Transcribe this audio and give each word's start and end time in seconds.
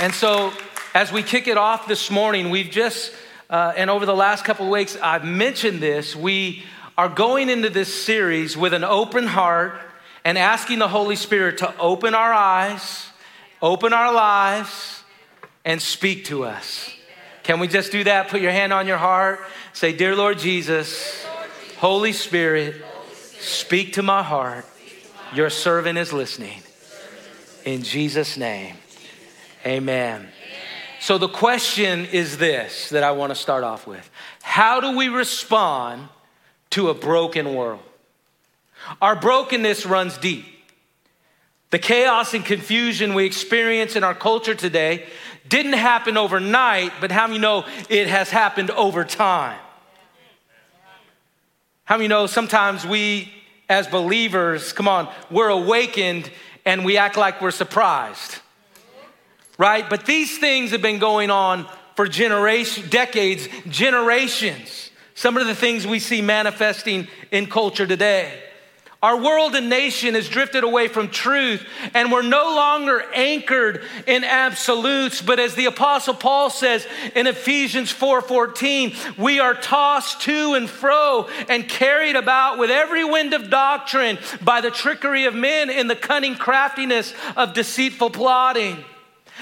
And 0.00 0.12
so, 0.12 0.52
as 0.92 1.12
we 1.12 1.22
kick 1.22 1.46
it 1.46 1.56
off 1.56 1.86
this 1.86 2.10
morning, 2.10 2.50
we've 2.50 2.70
just, 2.70 3.12
uh, 3.48 3.72
and 3.76 3.88
over 3.88 4.04
the 4.04 4.14
last 4.14 4.44
couple 4.44 4.68
weeks, 4.68 4.96
I've 5.00 5.24
mentioned 5.24 5.80
this. 5.80 6.16
We 6.16 6.64
are 6.98 7.08
going 7.08 7.48
into 7.48 7.70
this 7.70 8.04
series 8.04 8.56
with 8.56 8.74
an 8.74 8.82
open 8.82 9.26
heart 9.26 9.80
and 10.24 10.36
asking 10.36 10.80
the 10.80 10.88
Holy 10.88 11.14
Spirit 11.14 11.58
to 11.58 11.76
open 11.78 12.12
our 12.12 12.32
eyes, 12.32 13.06
open 13.62 13.92
our 13.92 14.12
lives, 14.12 15.04
and 15.64 15.80
speak 15.80 16.24
to 16.26 16.44
us. 16.44 16.90
Can 17.44 17.60
we 17.60 17.68
just 17.68 17.92
do 17.92 18.02
that? 18.04 18.28
Put 18.28 18.40
your 18.40 18.52
hand 18.52 18.72
on 18.72 18.88
your 18.88 18.98
heart. 18.98 19.38
Say, 19.74 19.92
Dear 19.92 20.16
Lord 20.16 20.38
Jesus, 20.38 21.24
Holy 21.78 22.12
Spirit, 22.12 22.82
speak 23.38 23.92
to 23.92 24.02
my 24.02 24.24
heart. 24.24 24.66
Your 25.34 25.50
servant 25.50 25.98
is 25.98 26.12
listening. 26.12 26.63
In 27.64 27.82
Jesus' 27.82 28.36
name, 28.36 28.76
amen. 29.64 30.28
So, 31.00 31.18
the 31.18 31.28
question 31.28 32.06
is 32.06 32.38
this 32.38 32.90
that 32.90 33.02
I 33.02 33.12
want 33.12 33.30
to 33.30 33.34
start 33.34 33.64
off 33.64 33.86
with 33.86 34.08
How 34.42 34.80
do 34.80 34.96
we 34.96 35.08
respond 35.08 36.08
to 36.70 36.90
a 36.90 36.94
broken 36.94 37.54
world? 37.54 37.80
Our 39.00 39.16
brokenness 39.16 39.86
runs 39.86 40.18
deep. 40.18 40.44
The 41.70 41.78
chaos 41.78 42.34
and 42.34 42.44
confusion 42.44 43.14
we 43.14 43.24
experience 43.24 43.96
in 43.96 44.04
our 44.04 44.14
culture 44.14 44.54
today 44.54 45.06
didn't 45.48 45.72
happen 45.72 46.16
overnight, 46.16 46.92
but 47.00 47.10
how 47.10 47.26
many 47.26 47.38
know 47.38 47.64
it 47.88 48.08
has 48.08 48.30
happened 48.30 48.70
over 48.70 49.04
time? 49.04 49.58
How 51.84 51.96
many 51.96 52.08
know 52.08 52.26
sometimes 52.26 52.86
we 52.86 53.32
as 53.68 53.86
believers, 53.86 54.72
come 54.72 54.88
on, 54.88 55.10
we're 55.30 55.48
awakened 55.48 56.30
and 56.64 56.84
we 56.84 56.96
act 56.96 57.16
like 57.16 57.40
we're 57.40 57.50
surprised, 57.50 58.38
right? 59.58 59.88
But 59.88 60.06
these 60.06 60.38
things 60.38 60.70
have 60.70 60.82
been 60.82 60.98
going 60.98 61.30
on 61.30 61.68
for 61.96 62.08
generations, 62.08 62.88
decades, 62.88 63.48
generations. 63.68 64.90
Some 65.14 65.36
of 65.36 65.46
the 65.46 65.54
things 65.54 65.86
we 65.86 65.98
see 65.98 66.22
manifesting 66.22 67.08
in 67.30 67.46
culture 67.46 67.86
today. 67.86 68.42
Our 69.04 69.18
world 69.18 69.54
and 69.54 69.68
nation 69.68 70.14
has 70.14 70.30
drifted 70.30 70.64
away 70.64 70.88
from 70.88 71.10
truth, 71.10 71.62
and 71.92 72.10
we're 72.10 72.22
no 72.22 72.56
longer 72.56 73.04
anchored 73.12 73.82
in 74.06 74.24
absolutes. 74.24 75.20
But 75.20 75.38
as 75.38 75.54
the 75.54 75.66
Apostle 75.66 76.14
Paul 76.14 76.48
says 76.48 76.86
in 77.14 77.26
Ephesians 77.26 77.92
4:14, 77.92 78.96
we 79.18 79.40
are 79.40 79.52
tossed 79.52 80.22
to 80.22 80.54
and 80.54 80.70
fro 80.70 81.28
and 81.50 81.68
carried 81.68 82.16
about 82.16 82.56
with 82.56 82.70
every 82.70 83.04
wind 83.04 83.34
of 83.34 83.50
doctrine 83.50 84.18
by 84.40 84.62
the 84.62 84.70
trickery 84.70 85.26
of 85.26 85.34
men 85.34 85.68
in 85.68 85.86
the 85.86 85.96
cunning 85.96 86.34
craftiness 86.34 87.12
of 87.36 87.52
deceitful 87.52 88.08
plotting. 88.08 88.86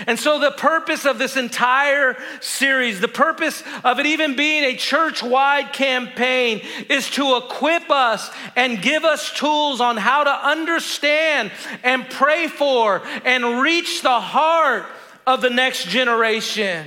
And 0.07 0.19
so, 0.19 0.39
the 0.39 0.51
purpose 0.51 1.05
of 1.05 1.19
this 1.19 1.37
entire 1.37 2.17
series, 2.41 3.01
the 3.01 3.09
purpose 3.09 3.63
of 3.85 3.99
it 3.99 4.07
even 4.07 4.37
being 4.37 4.65
a 4.65 4.75
church 4.75 5.23
wide 5.23 5.75
campaign, 5.75 6.63
is 6.89 7.11
to 7.11 7.37
equip 7.37 7.91
us 7.91 8.31
and 8.57 8.81
give 8.81 9.05
us 9.05 9.33
tools 9.33 9.83
on 9.83 9.99
how 9.99 10.25
to 10.25 10.31
understand 10.31 11.53
and 11.83 12.09
pray 12.09 12.49
for 12.49 13.03
and 13.25 13.61
reach 13.61 14.01
the 14.01 14.21
heart 14.21 14.87
of 15.27 15.43
the 15.43 15.51
next 15.51 15.89
generation. 15.89 16.87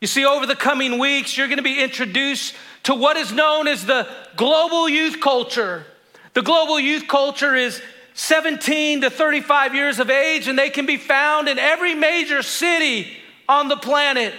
You 0.00 0.08
see, 0.08 0.24
over 0.24 0.46
the 0.46 0.56
coming 0.56 0.98
weeks, 0.98 1.36
you're 1.36 1.46
going 1.46 1.58
to 1.58 1.62
be 1.62 1.80
introduced 1.80 2.56
to 2.82 2.94
what 2.96 3.16
is 3.16 3.32
known 3.32 3.68
as 3.68 3.86
the 3.86 4.08
global 4.36 4.88
youth 4.88 5.20
culture. 5.20 5.86
The 6.34 6.42
global 6.42 6.80
youth 6.80 7.06
culture 7.06 7.54
is 7.54 7.80
17 8.14 9.02
to 9.02 9.10
35 9.10 9.74
years 9.74 9.98
of 9.98 10.10
age, 10.10 10.48
and 10.48 10.58
they 10.58 10.70
can 10.70 10.86
be 10.86 10.96
found 10.96 11.48
in 11.48 11.58
every 11.58 11.94
major 11.94 12.42
city 12.42 13.08
on 13.48 13.68
the 13.68 13.76
planet. 13.76 14.34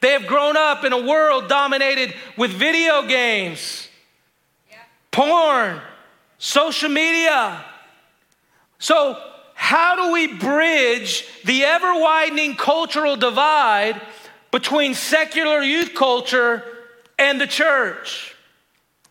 They 0.00 0.12
have 0.12 0.26
grown 0.26 0.56
up 0.56 0.84
in 0.84 0.92
a 0.92 1.06
world 1.06 1.48
dominated 1.48 2.14
with 2.36 2.52
video 2.52 3.06
games, 3.06 3.88
yeah. 4.70 4.76
porn, 5.10 5.80
social 6.38 6.90
media. 6.90 7.64
So, 8.78 9.20
how 9.54 9.96
do 9.96 10.12
we 10.12 10.26
bridge 10.28 11.26
the 11.44 11.64
ever 11.64 11.94
widening 11.94 12.54
cultural 12.56 13.16
divide 13.16 14.00
between 14.50 14.94
secular 14.94 15.60
youth 15.62 15.94
culture 15.94 16.62
and 17.18 17.40
the 17.40 17.46
church? 17.46 18.35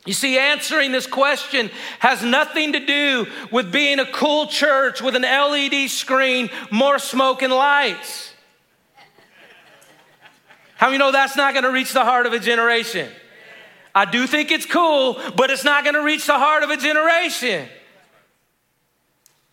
You 0.05 0.13
see, 0.13 0.37
answering 0.37 0.91
this 0.91 1.07
question 1.07 1.71
has 1.99 2.23
nothing 2.23 2.73
to 2.73 2.85
do 2.85 3.25
with 3.51 3.71
being 3.71 3.99
a 3.99 4.05
cool 4.05 4.45
church 4.45 5.01
with 5.01 5.15
an 5.15 5.23
LED 5.23 5.89
screen, 5.89 6.49
more 6.71 6.99
smoke 6.99 7.41
and 7.41 7.51
lights. 7.51 8.31
How 10.75 10.87
many 10.87 10.99
know 10.99 11.11
that's 11.11 11.35
not 11.35 11.55
gonna 11.55 11.71
reach 11.71 11.91
the 11.91 12.03
heart 12.03 12.27
of 12.27 12.33
a 12.33 12.39
generation? 12.39 13.09
I 13.95 14.05
do 14.05 14.27
think 14.27 14.51
it's 14.51 14.65
cool, 14.65 15.19
but 15.35 15.49
it's 15.49 15.63
not 15.63 15.83
gonna 15.83 16.03
reach 16.03 16.27
the 16.27 16.37
heart 16.37 16.63
of 16.63 16.69
a 16.69 16.77
generation. 16.77 17.67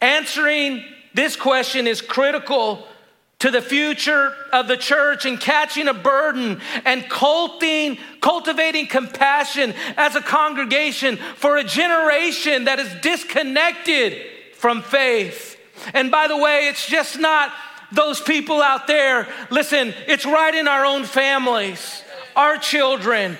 Answering 0.00 0.84
this 1.14 1.36
question 1.36 1.86
is 1.86 2.02
critical 2.02 2.86
to 3.42 3.50
the 3.50 3.60
future 3.60 4.32
of 4.52 4.68
the 4.68 4.76
church 4.76 5.26
and 5.26 5.40
catching 5.40 5.88
a 5.88 5.92
burden 5.92 6.60
and 6.84 7.10
cultivating, 7.10 7.98
cultivating 8.20 8.86
compassion 8.86 9.74
as 9.96 10.14
a 10.14 10.20
congregation 10.20 11.16
for 11.16 11.56
a 11.56 11.64
generation 11.64 12.66
that 12.66 12.78
is 12.78 12.88
disconnected 13.00 14.16
from 14.54 14.80
faith. 14.80 15.58
And 15.92 16.08
by 16.08 16.28
the 16.28 16.36
way, 16.36 16.68
it's 16.68 16.86
just 16.86 17.18
not 17.18 17.52
those 17.90 18.20
people 18.20 18.62
out 18.62 18.86
there. 18.86 19.26
Listen, 19.50 19.92
it's 20.06 20.24
right 20.24 20.54
in 20.54 20.68
our 20.68 20.84
own 20.84 21.02
families, 21.02 22.04
our 22.36 22.58
children, 22.58 23.36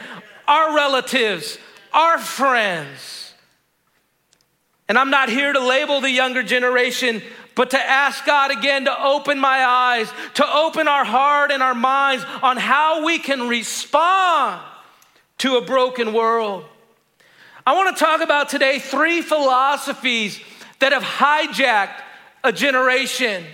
our 0.48 0.74
relatives, 0.74 1.58
our 1.92 2.18
friends. 2.18 3.34
And 4.88 4.98
I'm 4.98 5.10
not 5.10 5.28
here 5.28 5.52
to 5.52 5.60
label 5.60 6.00
the 6.00 6.10
younger 6.10 6.42
generation 6.42 7.22
but 7.54 7.70
to 7.70 7.78
ask 7.78 8.24
God 8.24 8.50
again 8.50 8.86
to 8.86 9.02
open 9.04 9.38
my 9.38 9.64
eyes, 9.64 10.10
to 10.34 10.54
open 10.54 10.88
our 10.88 11.04
heart 11.04 11.50
and 11.50 11.62
our 11.62 11.74
minds 11.74 12.24
on 12.42 12.56
how 12.56 13.04
we 13.04 13.18
can 13.18 13.48
respond 13.48 14.60
to 15.38 15.56
a 15.56 15.60
broken 15.60 16.12
world. 16.12 16.64
I 17.66 17.74
want 17.74 17.96
to 17.96 18.04
talk 18.04 18.20
about 18.20 18.48
today 18.48 18.78
three 18.78 19.22
philosophies 19.22 20.40
that 20.80 20.92
have 20.92 21.02
hijacked 21.02 22.00
a 22.42 22.52
generation. 22.52 23.44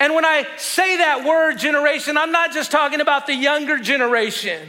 And 0.00 0.14
when 0.14 0.24
I 0.24 0.46
say 0.58 0.98
that 0.98 1.24
word 1.24 1.58
generation, 1.58 2.16
I'm 2.16 2.30
not 2.30 2.52
just 2.52 2.70
talking 2.70 3.00
about 3.00 3.26
the 3.26 3.34
younger 3.34 3.78
generation. 3.78 4.68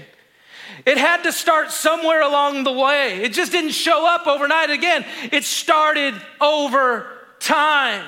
It 0.85 0.97
had 0.97 1.23
to 1.23 1.31
start 1.31 1.71
somewhere 1.71 2.21
along 2.21 2.63
the 2.63 2.71
way. 2.71 3.21
It 3.21 3.33
just 3.33 3.51
didn't 3.51 3.71
show 3.71 4.07
up 4.07 4.27
overnight. 4.27 4.69
Again, 4.69 5.05
it 5.31 5.43
started 5.43 6.15
over 6.39 7.07
time. 7.39 8.05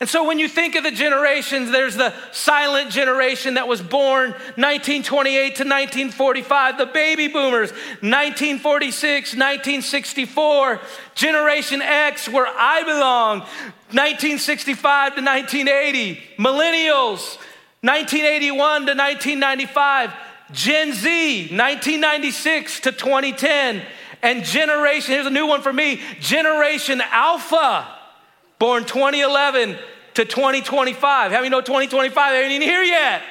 And 0.00 0.08
so 0.08 0.26
when 0.26 0.38
you 0.38 0.48
think 0.48 0.76
of 0.76 0.82
the 0.82 0.90
generations, 0.90 1.70
there's 1.70 1.94
the 1.94 2.14
silent 2.32 2.90
generation 2.90 3.54
that 3.54 3.68
was 3.68 3.82
born 3.82 4.30
1928 4.30 5.36
to 5.36 5.64
1945, 5.64 6.78
the 6.78 6.86
baby 6.86 7.28
boomers, 7.28 7.70
1946, 8.00 9.34
1964, 9.34 10.80
Generation 11.14 11.82
X, 11.82 12.30
where 12.30 12.46
I 12.46 12.82
belong, 12.84 13.40
1965 13.92 15.16
to 15.16 15.22
1980, 15.22 16.18
millennials, 16.38 17.36
1981 17.82 18.56
to 18.86 18.94
1995, 18.94 20.14
Gen 20.52 20.94
Z, 20.94 21.40
1996 21.54 22.80
to 22.80 22.92
2010, 22.92 23.82
and 24.22 24.44
generation, 24.44 25.12
here's 25.12 25.26
a 25.26 25.30
new 25.30 25.46
one 25.46 25.60
for 25.60 25.74
me, 25.74 26.00
Generation 26.20 27.02
Alpha 27.10 27.99
born 28.60 28.84
2011 28.84 29.76
to 30.14 30.24
2025. 30.24 31.32
How 31.32 31.38
many 31.38 31.48
know 31.48 31.62
2025? 31.62 32.32
They 32.32 32.42
ain't 32.42 32.52
even 32.52 32.68
here 32.68 32.82
yet. 32.82 33.22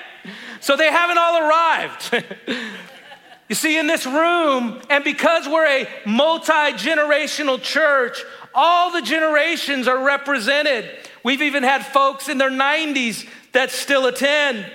So 0.60 0.76
they 0.76 0.92
haven't 0.92 1.18
all 1.18 1.48
arrived. 1.48 2.26
you 3.48 3.56
see, 3.56 3.78
in 3.78 3.88
this 3.88 4.06
room, 4.06 4.82
and 4.90 5.04
because 5.04 5.48
we're 5.48 5.68
a 5.68 5.88
multi 6.06 6.74
generational 6.74 7.62
church, 7.62 8.24
all 8.56 8.92
the 8.92 9.04
generations 9.04 9.88
are 9.88 10.04
represented. 10.04 10.90
We've 11.24 11.44
even 11.44 11.64
had 11.64 11.86
folks 11.86 12.28
in 12.28 12.40
their 12.40 12.50
90s 12.50 13.28
that 13.54 13.70
still 13.70 14.08
attend. 14.08 14.66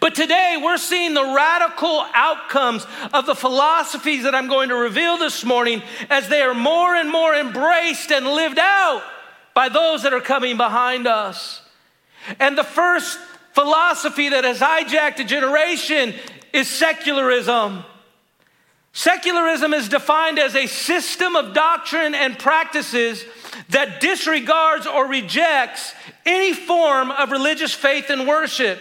But 0.00 0.14
today 0.14 0.60
we're 0.62 0.78
seeing 0.78 1.12
the 1.12 1.34
radical 1.34 2.06
outcomes 2.14 2.86
of 3.12 3.26
the 3.26 3.34
philosophies 3.34 4.22
that 4.22 4.34
I'm 4.34 4.48
going 4.48 4.70
to 4.70 4.76
reveal 4.76 5.18
this 5.18 5.44
morning 5.44 5.82
as 6.08 6.28
they 6.28 6.40
are 6.40 6.54
more 6.54 6.94
and 6.94 7.10
more 7.10 7.34
embraced 7.34 8.10
and 8.10 8.26
lived 8.26 8.58
out 8.58 9.02
by 9.54 9.68
those 9.68 10.02
that 10.02 10.12
are 10.12 10.20
coming 10.20 10.56
behind 10.56 11.06
us. 11.06 11.62
And 12.38 12.56
the 12.56 12.64
first 12.64 13.18
philosophy 13.52 14.30
that 14.30 14.44
has 14.44 14.60
hijacked 14.60 15.18
a 15.18 15.24
generation 15.24 16.14
is 16.52 16.68
secularism. 16.68 17.84
Secularism 18.92 19.72
is 19.72 19.88
defined 19.88 20.38
as 20.38 20.54
a 20.54 20.66
system 20.66 21.34
of 21.34 21.54
doctrine 21.54 22.14
and 22.14 22.38
practices 22.38 23.24
that 23.70 24.00
disregards 24.00 24.86
or 24.86 25.06
rejects 25.06 25.94
any 26.26 26.52
form 26.52 27.10
of 27.10 27.30
religious 27.30 27.72
faith 27.72 28.10
and 28.10 28.28
worship. 28.28 28.78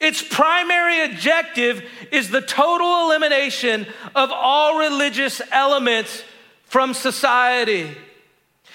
Its 0.00 0.22
primary 0.22 1.04
objective 1.04 1.82
is 2.12 2.28
the 2.28 2.40
total 2.40 3.06
elimination 3.06 3.86
of 4.14 4.30
all 4.32 4.78
religious 4.78 5.40
elements 5.52 6.22
from 6.64 6.92
society. 6.92 7.96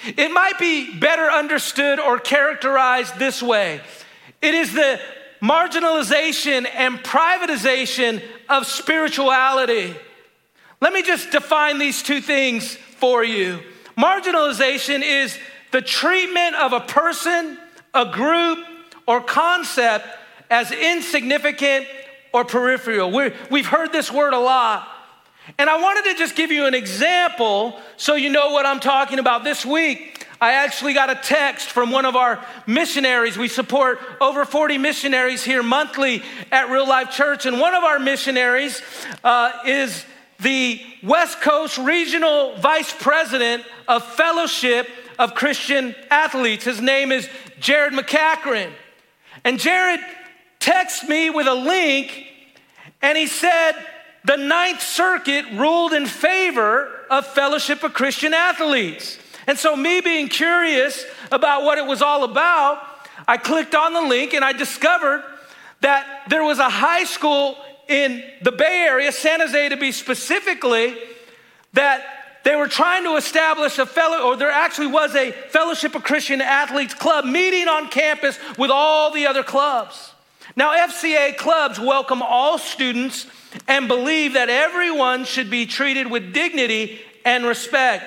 It 0.03 0.31
might 0.31 0.57
be 0.57 0.97
better 0.97 1.29
understood 1.29 1.99
or 1.99 2.19
characterized 2.19 3.19
this 3.19 3.41
way 3.41 3.81
it 4.41 4.55
is 4.55 4.73
the 4.73 4.99
marginalization 5.41 6.67
and 6.73 6.99
privatization 6.99 8.23
of 8.49 8.65
spirituality. 8.65 9.95
Let 10.79 10.93
me 10.93 11.03
just 11.03 11.31
define 11.31 11.77
these 11.77 12.01
two 12.01 12.21
things 12.21 12.75
for 12.75 13.23
you. 13.23 13.59
Marginalization 13.97 15.01
is 15.03 15.37
the 15.71 15.81
treatment 15.81 16.55
of 16.55 16.73
a 16.73 16.79
person, 16.79 17.57
a 17.93 18.11
group, 18.11 18.59
or 19.07 19.21
concept 19.21 20.07
as 20.49 20.71
insignificant 20.71 21.85
or 22.33 22.45
peripheral. 22.45 23.11
we 23.11 23.31
have 23.51 23.65
heard 23.65 23.91
this 23.91 24.11
word 24.11 24.33
a 24.33 24.39
lot. 24.39 24.87
And 25.57 25.69
I 25.69 25.81
wanted 25.81 26.11
to 26.11 26.17
just 26.17 26.35
give 26.35 26.51
you 26.51 26.65
an 26.65 26.73
example 26.73 27.79
so 27.97 28.15
you 28.15 28.29
know 28.29 28.51
what 28.51 28.65
I'm 28.65 28.79
talking 28.79 29.19
about. 29.19 29.43
This 29.43 29.65
week, 29.65 30.25
I 30.39 30.53
actually 30.53 30.93
got 30.93 31.09
a 31.09 31.15
text 31.15 31.69
from 31.69 31.91
one 31.91 32.05
of 32.05 32.15
our 32.15 32.43
missionaries. 32.65 33.37
We 33.37 33.47
support 33.47 33.99
over 34.19 34.45
40 34.45 34.77
missionaries 34.77 35.43
here 35.43 35.61
monthly 35.61 36.23
at 36.51 36.69
Real 36.69 36.87
Life 36.87 37.11
Church. 37.11 37.45
And 37.45 37.59
one 37.59 37.75
of 37.75 37.83
our 37.83 37.99
missionaries 37.99 38.81
uh, 39.23 39.51
is 39.65 40.05
the 40.39 40.81
West 41.03 41.41
Coast 41.41 41.77
Regional 41.77 42.55
Vice 42.57 42.91
President 42.91 43.63
of 43.87 44.03
Fellowship 44.03 44.89
of 45.19 45.35
Christian 45.35 45.95
Athletes. 46.09 46.65
His 46.65 46.81
name 46.81 47.11
is 47.11 47.29
Jared 47.59 47.93
McCachran. 47.93 48.71
And 49.43 49.59
Jared 49.59 49.99
texted 50.59 51.07
me 51.07 51.29
with 51.29 51.47
a 51.47 51.53
link 51.53 52.25
and 53.01 53.17
he 53.17 53.27
said, 53.27 53.73
the 54.23 54.35
Ninth 54.35 54.81
Circuit 54.81 55.45
ruled 55.53 55.93
in 55.93 56.05
favor 56.05 56.89
of 57.09 57.25
Fellowship 57.25 57.83
of 57.83 57.93
Christian 57.93 58.33
Athletes. 58.33 59.17
And 59.47 59.57
so, 59.57 59.75
me 59.75 60.01
being 60.01 60.27
curious 60.27 61.03
about 61.31 61.63
what 61.63 61.77
it 61.77 61.85
was 61.85 62.01
all 62.01 62.23
about, 62.23 62.81
I 63.27 63.37
clicked 63.37 63.73
on 63.73 63.93
the 63.93 64.01
link 64.01 64.33
and 64.33 64.45
I 64.45 64.53
discovered 64.53 65.23
that 65.81 66.25
there 66.29 66.43
was 66.43 66.59
a 66.59 66.69
high 66.69 67.03
school 67.03 67.57
in 67.87 68.23
the 68.43 68.51
Bay 68.51 68.85
Area, 68.87 69.11
San 69.11 69.39
Jose 69.39 69.69
to 69.69 69.77
be 69.77 69.91
specifically, 69.91 70.95
that 71.73 72.03
they 72.43 72.55
were 72.55 72.67
trying 72.67 73.03
to 73.03 73.15
establish 73.15 73.77
a 73.79 73.85
fellow, 73.85 74.29
or 74.29 74.37
there 74.37 74.51
actually 74.51 74.87
was 74.87 75.15
a 75.15 75.31
Fellowship 75.31 75.95
of 75.95 76.03
Christian 76.03 76.41
Athletes 76.41 76.93
club 76.93 77.25
meeting 77.25 77.67
on 77.67 77.89
campus 77.89 78.39
with 78.57 78.71
all 78.71 79.11
the 79.11 79.27
other 79.27 79.43
clubs. 79.43 80.10
Now, 80.55 80.73
FCA 80.87 81.37
clubs 81.37 81.79
welcome 81.79 82.21
all 82.21 82.57
students 82.57 83.27
and 83.67 83.87
believe 83.87 84.33
that 84.33 84.49
everyone 84.49 85.25
should 85.25 85.49
be 85.49 85.65
treated 85.65 86.09
with 86.09 86.33
dignity 86.33 86.99
and 87.25 87.45
respect. 87.45 88.05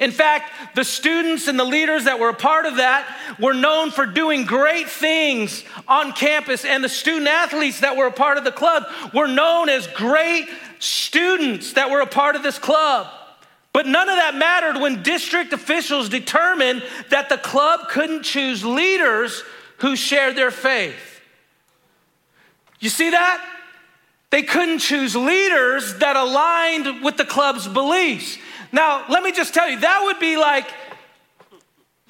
In 0.00 0.10
fact, 0.10 0.74
the 0.74 0.84
students 0.84 1.48
and 1.48 1.58
the 1.58 1.64
leaders 1.64 2.04
that 2.04 2.18
were 2.18 2.30
a 2.30 2.34
part 2.34 2.64
of 2.64 2.76
that 2.76 3.06
were 3.38 3.52
known 3.52 3.90
for 3.90 4.06
doing 4.06 4.44
great 4.44 4.88
things 4.88 5.64
on 5.86 6.12
campus, 6.12 6.64
and 6.64 6.82
the 6.82 6.88
student 6.88 7.28
athletes 7.28 7.80
that 7.80 7.96
were 7.96 8.06
a 8.06 8.12
part 8.12 8.38
of 8.38 8.44
the 8.44 8.52
club 8.52 8.84
were 9.12 9.26
known 9.26 9.68
as 9.68 9.86
great 9.88 10.48
students 10.78 11.74
that 11.74 11.90
were 11.90 12.00
a 12.00 12.06
part 12.06 12.36
of 12.36 12.42
this 12.42 12.58
club. 12.58 13.08
But 13.74 13.86
none 13.86 14.08
of 14.08 14.16
that 14.16 14.34
mattered 14.34 14.80
when 14.80 15.02
district 15.02 15.52
officials 15.52 16.08
determined 16.08 16.82
that 17.10 17.28
the 17.28 17.36
club 17.36 17.88
couldn't 17.90 18.22
choose 18.22 18.64
leaders 18.64 19.42
who 19.78 19.94
shared 19.96 20.36
their 20.36 20.50
faith. 20.50 21.15
You 22.80 22.88
see 22.88 23.10
that? 23.10 23.44
They 24.30 24.42
couldn't 24.42 24.80
choose 24.80 25.14
leaders 25.16 25.98
that 25.98 26.16
aligned 26.16 27.02
with 27.02 27.16
the 27.16 27.24
club's 27.24 27.68
beliefs. 27.68 28.38
Now, 28.72 29.04
let 29.08 29.22
me 29.22 29.32
just 29.32 29.54
tell 29.54 29.68
you, 29.68 29.78
that 29.80 30.02
would 30.04 30.18
be 30.18 30.36
like 30.36 30.66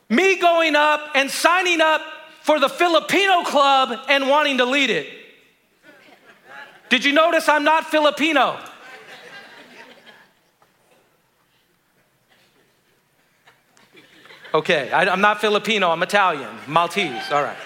me 0.08 0.36
going 0.38 0.74
up 0.74 1.10
and 1.14 1.30
signing 1.30 1.80
up 1.80 2.00
for 2.42 2.58
the 2.58 2.68
Filipino 2.68 3.42
club 3.42 3.98
and 4.08 4.28
wanting 4.28 4.58
to 4.58 4.64
lead 4.64 4.90
it. 4.90 5.06
Did 6.88 7.04
you 7.04 7.12
notice 7.12 7.48
I'm 7.48 7.64
not 7.64 7.86
Filipino? 7.86 8.58
Okay, 14.54 14.90
I, 14.90 15.12
am 15.12 15.20
not 15.20 15.40
Filipino, 15.40 15.90
I'm 15.90 16.02
Italian, 16.02 16.48
Maltese, 16.66 17.30
all 17.30 17.42
right. 17.42 17.56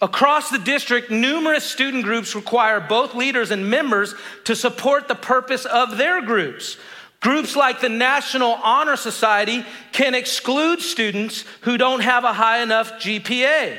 Across 0.00 0.50
the 0.50 0.58
district, 0.58 1.10
numerous 1.10 1.64
student 1.64 2.04
groups 2.04 2.34
require 2.34 2.80
both 2.80 3.14
leaders 3.14 3.50
and 3.50 3.70
members 3.70 4.14
to 4.44 4.54
support 4.54 5.08
the 5.08 5.14
purpose 5.14 5.64
of 5.64 5.96
their 5.96 6.20
groups. 6.20 6.76
Groups 7.20 7.56
like 7.56 7.80
the 7.80 7.88
National 7.88 8.52
Honor 8.62 8.96
Society 8.96 9.64
can 9.92 10.14
exclude 10.14 10.80
students 10.80 11.44
who 11.62 11.78
don't 11.78 12.00
have 12.00 12.24
a 12.24 12.32
high 12.32 12.62
enough 12.62 12.92
GPA. 13.00 13.78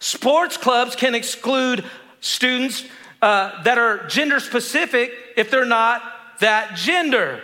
Sports 0.00 0.56
clubs 0.56 0.96
can 0.96 1.14
exclude 1.14 1.84
students 2.20 2.84
uh, 3.22 3.62
that 3.62 3.78
are 3.78 4.06
gender 4.08 4.40
specific 4.40 5.12
if 5.36 5.50
they're 5.50 5.64
not 5.64 6.02
that 6.40 6.74
gender. 6.74 7.40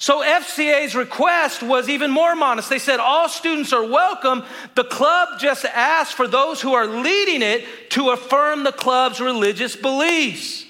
So 0.00 0.22
FCA's 0.22 0.94
request 0.94 1.62
was 1.62 1.90
even 1.90 2.10
more 2.10 2.34
modest. 2.34 2.70
They 2.70 2.78
said 2.78 3.00
all 3.00 3.28
students 3.28 3.70
are 3.74 3.84
welcome. 3.84 4.44
The 4.74 4.84
club 4.84 5.38
just 5.38 5.66
asked 5.66 6.14
for 6.14 6.26
those 6.26 6.62
who 6.62 6.72
are 6.72 6.86
leading 6.86 7.42
it 7.42 7.90
to 7.90 8.08
affirm 8.08 8.64
the 8.64 8.72
club's 8.72 9.20
religious 9.20 9.76
beliefs. 9.76 10.64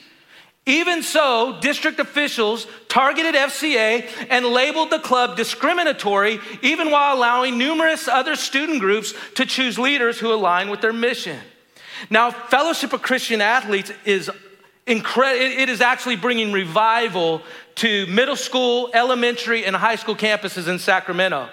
Even 0.66 1.04
so, 1.04 1.58
district 1.60 2.00
officials 2.00 2.66
targeted 2.88 3.36
FCA 3.36 4.08
and 4.30 4.46
labeled 4.46 4.90
the 4.90 4.98
club 4.98 5.36
discriminatory, 5.36 6.40
even 6.60 6.90
while 6.90 7.16
allowing 7.16 7.56
numerous 7.56 8.08
other 8.08 8.34
student 8.34 8.80
groups 8.80 9.14
to 9.36 9.46
choose 9.46 9.78
leaders 9.78 10.18
who 10.18 10.32
align 10.32 10.70
with 10.70 10.80
their 10.80 10.92
mission. 10.92 11.38
Now, 12.10 12.32
Fellowship 12.32 12.92
of 12.92 13.00
Christian 13.00 13.40
Athletes 13.40 13.92
is 14.04 14.28
incredible. 14.88 15.44
It 15.44 15.68
is 15.68 15.80
actually 15.80 16.16
bringing 16.16 16.50
revival 16.50 17.42
to 17.80 18.06
middle 18.08 18.36
school, 18.36 18.90
elementary, 18.92 19.64
and 19.64 19.74
high 19.74 19.96
school 19.96 20.14
campuses 20.14 20.68
in 20.68 20.78
Sacramento. 20.78 21.48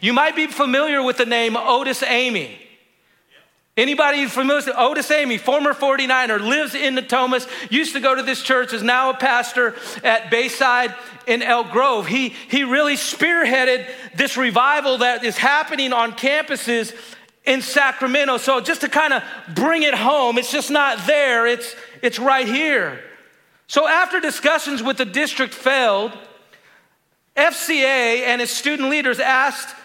You 0.00 0.12
might 0.12 0.34
be 0.34 0.48
familiar 0.48 1.00
with 1.00 1.16
the 1.16 1.26
name 1.26 1.56
Otis 1.56 2.02
Amey. 2.02 2.58
Anybody 3.76 4.26
familiar 4.26 4.66
with 4.66 4.74
Otis 4.76 5.08
Amey, 5.12 5.38
former 5.38 5.72
49er, 5.72 6.40
lives 6.40 6.74
in 6.74 6.96
Natomas, 6.96 7.48
used 7.70 7.92
to 7.92 8.00
go 8.00 8.16
to 8.16 8.22
this 8.24 8.42
church, 8.42 8.72
is 8.72 8.82
now 8.82 9.10
a 9.10 9.14
pastor 9.14 9.76
at 10.02 10.28
Bayside 10.28 10.92
in 11.28 11.40
Elk 11.40 11.70
Grove. 11.70 12.08
He, 12.08 12.30
he 12.48 12.64
really 12.64 12.96
spearheaded 12.96 13.86
this 14.16 14.36
revival 14.36 14.98
that 14.98 15.22
is 15.22 15.38
happening 15.38 15.92
on 15.92 16.14
campuses 16.14 16.96
in 17.44 17.62
Sacramento. 17.62 18.38
So 18.38 18.60
just 18.60 18.80
to 18.80 18.88
kind 18.88 19.12
of 19.12 19.22
bring 19.54 19.84
it 19.84 19.94
home, 19.94 20.36
it's 20.36 20.50
just 20.50 20.72
not 20.72 21.06
there, 21.06 21.46
it's, 21.46 21.76
it's 22.02 22.18
right 22.18 22.48
here. 22.48 23.00
So, 23.70 23.86
after 23.86 24.18
discussions 24.18 24.82
with 24.82 24.96
the 24.96 25.04
district 25.04 25.54
failed, 25.54 26.10
FCA 27.36 28.22
and 28.26 28.42
its 28.42 28.50
student 28.50 28.90
leaders 28.90 29.20
asked 29.20 29.76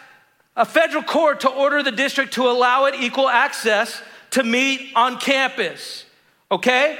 a 0.56 0.66
federal 0.66 1.04
court 1.04 1.42
to 1.42 1.50
order 1.50 1.84
the 1.84 1.92
district 1.92 2.34
to 2.34 2.50
allow 2.50 2.86
it 2.86 2.96
equal 2.96 3.30
access 3.30 4.02
to 4.32 4.44
meet 4.44 4.92
on 4.96 5.20
campus. 5.20 6.06
Okay? 6.52 6.98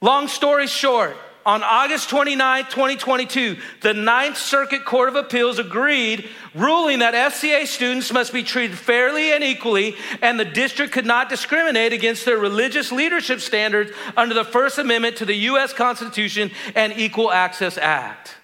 Long 0.00 0.28
story 0.28 0.68
short, 0.68 1.16
on 1.46 1.62
August 1.62 2.08
29, 2.08 2.64
2022, 2.64 3.56
the 3.82 3.92
Ninth 3.92 4.38
Circuit 4.38 4.84
Court 4.84 5.08
of 5.08 5.16
Appeals 5.16 5.58
agreed, 5.58 6.28
ruling 6.54 7.00
that 7.00 7.14
FCA 7.14 7.66
students 7.66 8.12
must 8.12 8.32
be 8.32 8.42
treated 8.42 8.78
fairly 8.78 9.32
and 9.32 9.44
equally, 9.44 9.94
and 10.22 10.40
the 10.40 10.44
district 10.44 10.92
could 10.92 11.04
not 11.04 11.28
discriminate 11.28 11.92
against 11.92 12.24
their 12.24 12.38
religious 12.38 12.90
leadership 12.90 13.40
standards 13.40 13.90
under 14.16 14.34
the 14.34 14.44
First 14.44 14.78
Amendment 14.78 15.16
to 15.16 15.26
the 15.26 15.34
U.S. 15.34 15.72
Constitution 15.72 16.50
and 16.74 16.92
Equal 16.96 17.30
Access 17.30 17.76
Act. 17.76 18.36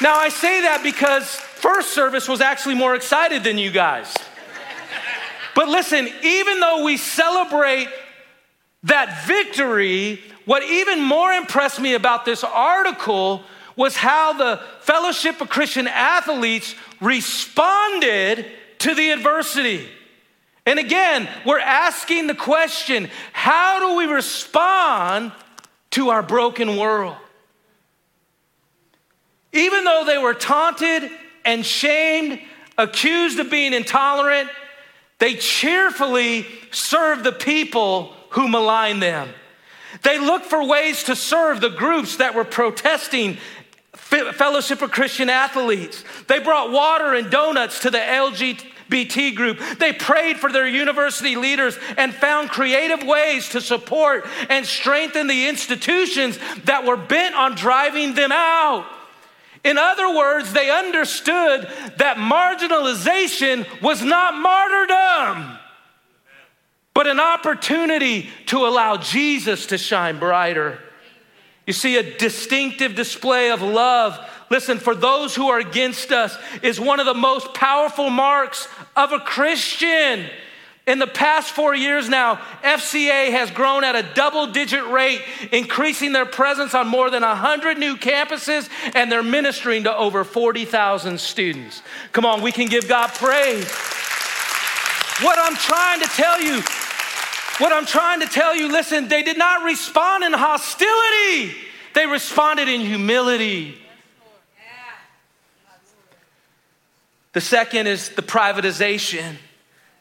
Now, 0.00 0.16
I 0.16 0.30
say 0.30 0.62
that 0.62 0.80
because 0.82 1.26
First 1.34 1.90
Service 1.90 2.28
was 2.28 2.40
actually 2.40 2.74
more 2.74 2.94
excited 2.94 3.44
than 3.44 3.56
you 3.56 3.70
guys. 3.70 4.12
But 5.54 5.68
listen, 5.68 6.08
even 6.22 6.60
though 6.60 6.82
we 6.84 6.96
celebrate 6.96 7.88
that 8.84 9.26
victory, 9.26 10.20
what 10.44 10.62
even 10.62 11.02
more 11.02 11.32
impressed 11.32 11.80
me 11.80 11.94
about 11.94 12.24
this 12.24 12.42
article 12.42 13.42
was 13.76 13.96
how 13.96 14.32
the 14.32 14.60
Fellowship 14.80 15.40
of 15.40 15.48
Christian 15.48 15.86
Athletes 15.86 16.74
responded 17.00 18.46
to 18.78 18.94
the 18.94 19.10
adversity. 19.10 19.88
And 20.66 20.78
again, 20.78 21.28
we're 21.46 21.58
asking 21.58 22.26
the 22.26 22.34
question 22.34 23.08
how 23.32 23.80
do 23.80 23.96
we 23.96 24.04
respond 24.04 25.32
to 25.92 26.10
our 26.10 26.22
broken 26.22 26.76
world? 26.76 27.16
Even 29.52 29.84
though 29.84 30.04
they 30.06 30.18
were 30.18 30.34
taunted 30.34 31.10
and 31.44 31.64
shamed, 31.64 32.40
accused 32.78 33.38
of 33.38 33.50
being 33.50 33.74
intolerant, 33.74 34.48
they 35.18 35.34
cheerfully 35.34 36.46
served 36.70 37.24
the 37.24 37.32
people 37.32 38.14
who 38.32 38.48
malign 38.48 39.00
them. 39.00 39.30
They 40.02 40.18
looked 40.18 40.46
for 40.46 40.64
ways 40.64 41.04
to 41.04 41.16
serve 41.16 41.60
the 41.60 41.68
groups 41.68 42.16
that 42.16 42.34
were 42.34 42.44
protesting 42.44 43.38
Fellowship 43.94 44.82
of 44.82 44.90
Christian 44.90 45.30
Athletes. 45.30 46.04
They 46.28 46.38
brought 46.38 46.70
water 46.70 47.14
and 47.14 47.30
donuts 47.30 47.80
to 47.80 47.90
the 47.90 47.98
LGBT 47.98 49.34
group. 49.34 49.58
They 49.78 49.92
prayed 49.92 50.38
for 50.38 50.50
their 50.50 50.66
university 50.66 51.36
leaders 51.36 51.78
and 51.96 52.14
found 52.14 52.50
creative 52.50 53.02
ways 53.02 53.50
to 53.50 53.60
support 53.60 54.26
and 54.48 54.66
strengthen 54.66 55.26
the 55.26 55.48
institutions 55.48 56.38
that 56.64 56.84
were 56.84 56.96
bent 56.96 57.34
on 57.34 57.54
driving 57.54 58.14
them 58.14 58.32
out. 58.32 58.86
In 59.64 59.78
other 59.78 60.14
words, 60.14 60.52
they 60.52 60.70
understood 60.70 61.68
that 61.98 62.16
marginalization 62.16 63.66
was 63.80 64.02
not 64.02 64.34
martyrdom, 64.34 65.58
but 66.94 67.06
an 67.06 67.20
opportunity 67.20 68.28
to 68.46 68.66
allow 68.66 68.96
Jesus 68.96 69.66
to 69.66 69.78
shine 69.78 70.18
brighter. 70.18 70.78
You 71.66 71.72
see, 71.72 71.96
a 71.96 72.18
distinctive 72.18 72.94
display 72.94 73.50
of 73.50 73.62
love, 73.62 74.18
listen, 74.50 74.78
for 74.78 74.94
those 74.94 75.34
who 75.34 75.48
are 75.48 75.58
against 75.58 76.10
us, 76.10 76.36
is 76.62 76.80
one 76.80 77.00
of 77.00 77.06
the 77.06 77.14
most 77.14 77.54
powerful 77.54 78.10
marks 78.10 78.66
of 78.96 79.12
a 79.12 79.20
Christian. 79.20 80.28
In 80.84 80.98
the 80.98 81.06
past 81.06 81.52
four 81.52 81.76
years 81.76 82.08
now, 82.08 82.40
FCA 82.64 83.30
has 83.30 83.52
grown 83.52 83.84
at 83.84 83.94
a 83.94 84.02
double 84.14 84.48
digit 84.48 84.84
rate, 84.88 85.22
increasing 85.52 86.12
their 86.12 86.26
presence 86.26 86.74
on 86.74 86.88
more 86.88 87.08
than 87.08 87.22
100 87.22 87.78
new 87.78 87.96
campuses, 87.96 88.68
and 88.96 89.10
they're 89.10 89.22
ministering 89.22 89.84
to 89.84 89.96
over 89.96 90.24
40,000 90.24 91.20
students. 91.20 91.82
Come 92.10 92.26
on, 92.26 92.42
we 92.42 92.50
can 92.50 92.66
give 92.66 92.88
God 92.88 93.10
praise. 93.10 93.72
What 95.20 95.38
I'm 95.38 95.56
trying 95.56 96.00
to 96.00 96.06
tell 96.06 96.40
you, 96.40 96.62
what 97.58 97.72
I'm 97.72 97.86
trying 97.86 98.20
to 98.20 98.26
tell 98.26 98.56
you, 98.56 98.70
listen, 98.72 99.08
they 99.08 99.22
did 99.22 99.38
not 99.38 99.64
respond 99.64 100.24
in 100.24 100.32
hostility, 100.32 101.54
they 101.94 102.06
responded 102.06 102.68
in 102.68 102.80
humility. 102.80 103.78
The 107.32 107.40
second 107.40 107.86
is 107.86 108.10
the 108.10 108.22
privatization. 108.22 109.36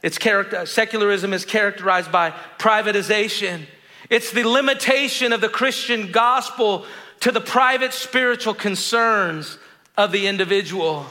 It's 0.01 0.17
character, 0.17 0.65
secularism 0.65 1.33
is 1.33 1.45
characterized 1.45 2.11
by 2.11 2.33
privatization. 2.57 3.65
It's 4.09 4.31
the 4.31 4.43
limitation 4.43 5.31
of 5.31 5.39
the 5.39 5.47
Christian 5.47 6.11
gospel 6.11 6.85
to 7.21 7.31
the 7.31 7.39
private 7.39 7.93
spiritual 7.93 8.53
concerns 8.53 9.57
of 9.97 10.11
the 10.11 10.27
individual. 10.27 11.05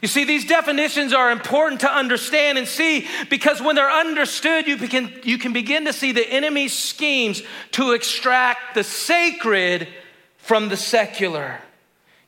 You 0.00 0.08
see, 0.08 0.24
these 0.24 0.44
definitions 0.44 1.12
are 1.12 1.30
important 1.30 1.80
to 1.80 1.90
understand 1.90 2.56
and 2.56 2.68
see 2.68 3.06
because 3.30 3.60
when 3.60 3.74
they're 3.74 3.90
understood, 3.90 4.66
you, 4.66 4.76
can 4.76 5.12
you 5.24 5.38
can 5.38 5.52
begin 5.52 5.86
to 5.86 5.92
see 5.92 6.12
the 6.12 6.28
enemy's 6.28 6.72
schemes 6.72 7.42
to 7.72 7.92
extract 7.92 8.74
the 8.74 8.84
sacred 8.84 9.88
from 10.38 10.68
the 10.68 10.76
secular. 10.76 11.60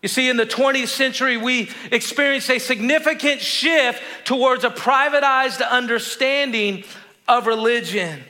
You 0.02 0.08
see, 0.08 0.28
in 0.28 0.36
the 0.36 0.46
20th 0.46 0.88
century, 0.88 1.36
we 1.36 1.70
experienced 1.92 2.50
a 2.50 2.58
significant 2.58 3.42
shift 3.42 4.02
towards 4.24 4.64
a 4.64 4.70
privatized 4.70 5.66
understanding 5.68 6.84
of 7.28 7.46
religion. 7.46 8.24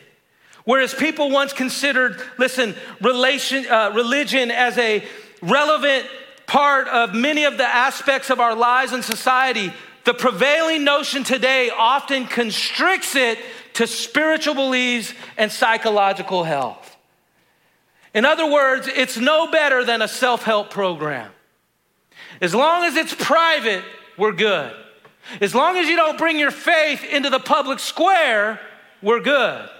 Whereas 0.65 0.93
people 0.93 1.31
once 1.31 1.53
considered, 1.53 2.21
listen, 2.39 2.75
relation, 3.01 3.67
uh, 3.67 3.93
religion 3.95 4.51
as 4.51 4.77
a 4.79 5.05
relevant 5.41 6.07
part 6.51 6.89
of 6.89 7.15
many 7.15 7.45
of 7.45 7.59
the 7.59 7.65
aspects 7.65 8.29
of 8.29 8.41
our 8.41 8.57
lives 8.57 8.91
and 8.91 9.05
society, 9.05 9.73
the 10.05 10.13
prevailing 10.13 10.83
notion 10.83 11.23
today 11.23 11.71
often 11.71 12.27
constricts 12.27 13.15
it 13.15 13.39
to 13.75 13.87
spiritual 13.87 14.55
beliefs 14.55 15.15
and 15.39 15.53
psychological 15.53 16.43
health. 16.43 16.97
In 18.15 18.25
other 18.25 18.51
words, 18.51 18.89
it's 18.89 19.17
no 19.17 19.49
better 19.53 19.85
than 19.85 20.03
a 20.03 20.09
self 20.09 20.43
help 20.43 20.71
program. 20.71 21.31
As 22.41 22.53
long 22.53 22.83
as 22.83 22.97
it's 22.97 23.15
private, 23.15 23.85
we're 24.19 24.33
good. 24.33 24.75
As 25.41 25.55
long 25.55 25.77
as 25.77 25.87
you 25.87 25.95
don't 25.95 26.19
bring 26.19 26.37
your 26.37 26.51
faith 26.51 27.05
into 27.05 27.31
the 27.31 27.39
public 27.39 27.79
square, 27.79 28.59
we're 29.01 29.21
good. 29.21 29.71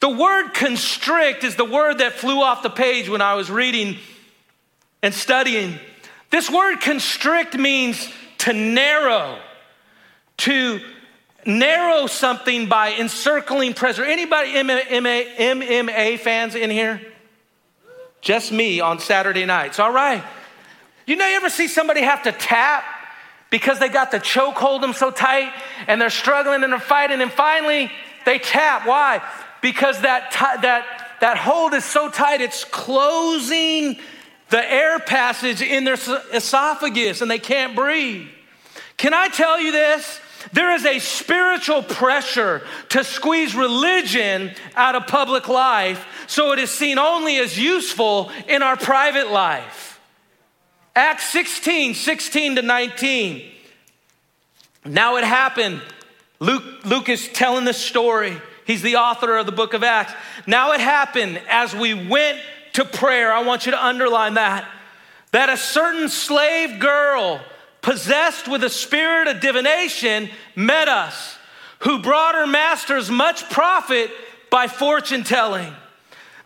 The 0.00 0.08
word 0.08 0.54
constrict 0.54 1.44
is 1.44 1.54
the 1.54 1.64
word 1.64 1.98
that 1.98 2.14
flew 2.14 2.42
off 2.42 2.64
the 2.64 2.70
page 2.70 3.08
when 3.08 3.22
I 3.22 3.34
was 3.34 3.48
reading 3.48 3.98
and 5.02 5.14
studying. 5.14 5.78
This 6.30 6.50
word 6.50 6.80
constrict 6.80 7.56
means 7.56 8.08
to 8.38 8.52
narrow, 8.52 9.38
to 10.38 10.80
narrow 11.46 12.06
something 12.06 12.68
by 12.68 12.94
encircling 12.94 13.74
pressure. 13.74 14.04
Anybody 14.04 14.52
MMA, 14.52 15.36
MMA 15.36 16.18
fans 16.18 16.54
in 16.54 16.70
here? 16.70 17.00
Just 18.20 18.50
me 18.50 18.80
on 18.80 18.98
Saturday 18.98 19.46
nights. 19.46 19.78
All 19.78 19.92
right. 19.92 20.22
You 21.06 21.14
know, 21.14 21.26
you 21.26 21.36
ever 21.36 21.50
see 21.50 21.68
somebody 21.68 22.02
have 22.02 22.24
to 22.24 22.32
tap 22.32 22.84
because 23.50 23.78
they 23.78 23.88
got 23.88 24.10
the 24.10 24.18
choke 24.18 24.56
hold 24.56 24.82
them 24.82 24.92
so 24.92 25.12
tight 25.12 25.52
and 25.86 26.00
they're 26.00 26.10
struggling 26.10 26.64
and 26.64 26.72
they're 26.72 26.80
fighting 26.80 27.20
and 27.20 27.30
finally 27.30 27.90
they 28.24 28.40
tap. 28.40 28.86
Why? 28.86 29.22
Because 29.62 30.00
that, 30.00 30.32
t- 30.32 30.62
that, 30.62 31.16
that 31.20 31.38
hold 31.38 31.72
is 31.74 31.84
so 31.84 32.10
tight, 32.10 32.40
it's 32.40 32.64
closing 32.64 33.98
the 34.50 34.72
air 34.72 34.98
passage 34.98 35.60
in 35.60 35.84
their 35.84 35.98
esophagus 36.32 37.20
and 37.20 37.30
they 37.30 37.38
can't 37.38 37.74
breathe. 37.74 38.28
Can 38.96 39.12
I 39.12 39.28
tell 39.28 39.60
you 39.60 39.72
this? 39.72 40.20
There 40.52 40.72
is 40.74 40.84
a 40.84 41.00
spiritual 41.00 41.82
pressure 41.82 42.62
to 42.90 43.02
squeeze 43.02 43.54
religion 43.54 44.52
out 44.76 44.94
of 44.94 45.06
public 45.06 45.48
life 45.48 46.06
so 46.28 46.52
it 46.52 46.58
is 46.58 46.70
seen 46.70 46.98
only 46.98 47.36
as 47.38 47.58
useful 47.58 48.30
in 48.48 48.62
our 48.62 48.76
private 48.76 49.30
life. 49.30 50.00
Acts 50.94 51.26
16, 51.30 51.94
16 51.94 52.56
to 52.56 52.62
19. 52.62 53.50
Now 54.84 55.16
it 55.16 55.24
happened. 55.24 55.82
Luke, 56.38 56.84
Luke 56.84 57.08
is 57.08 57.28
telling 57.28 57.64
the 57.64 57.74
story. 57.74 58.40
He's 58.66 58.82
the 58.82 58.96
author 58.96 59.36
of 59.36 59.46
the 59.46 59.52
book 59.52 59.74
of 59.74 59.82
Acts. 59.82 60.12
Now 60.46 60.72
it 60.72 60.80
happened 60.80 61.40
as 61.48 61.74
we 61.74 61.94
went 62.08 62.38
to 62.76 62.84
prayer. 62.84 63.32
I 63.32 63.42
want 63.42 63.66
you 63.66 63.72
to 63.72 63.84
underline 63.84 64.34
that. 64.34 64.68
That 65.32 65.48
a 65.48 65.56
certain 65.56 66.08
slave 66.08 66.78
girl 66.78 67.40
possessed 67.80 68.48
with 68.48 68.62
a 68.64 68.70
spirit 68.70 69.28
of 69.28 69.40
divination 69.40 70.28
met 70.54 70.88
us, 70.88 71.38
who 71.80 72.02
brought 72.02 72.34
her 72.34 72.46
masters 72.46 73.10
much 73.10 73.48
profit 73.50 74.10
by 74.50 74.66
fortune 74.66 75.24
telling. 75.24 75.72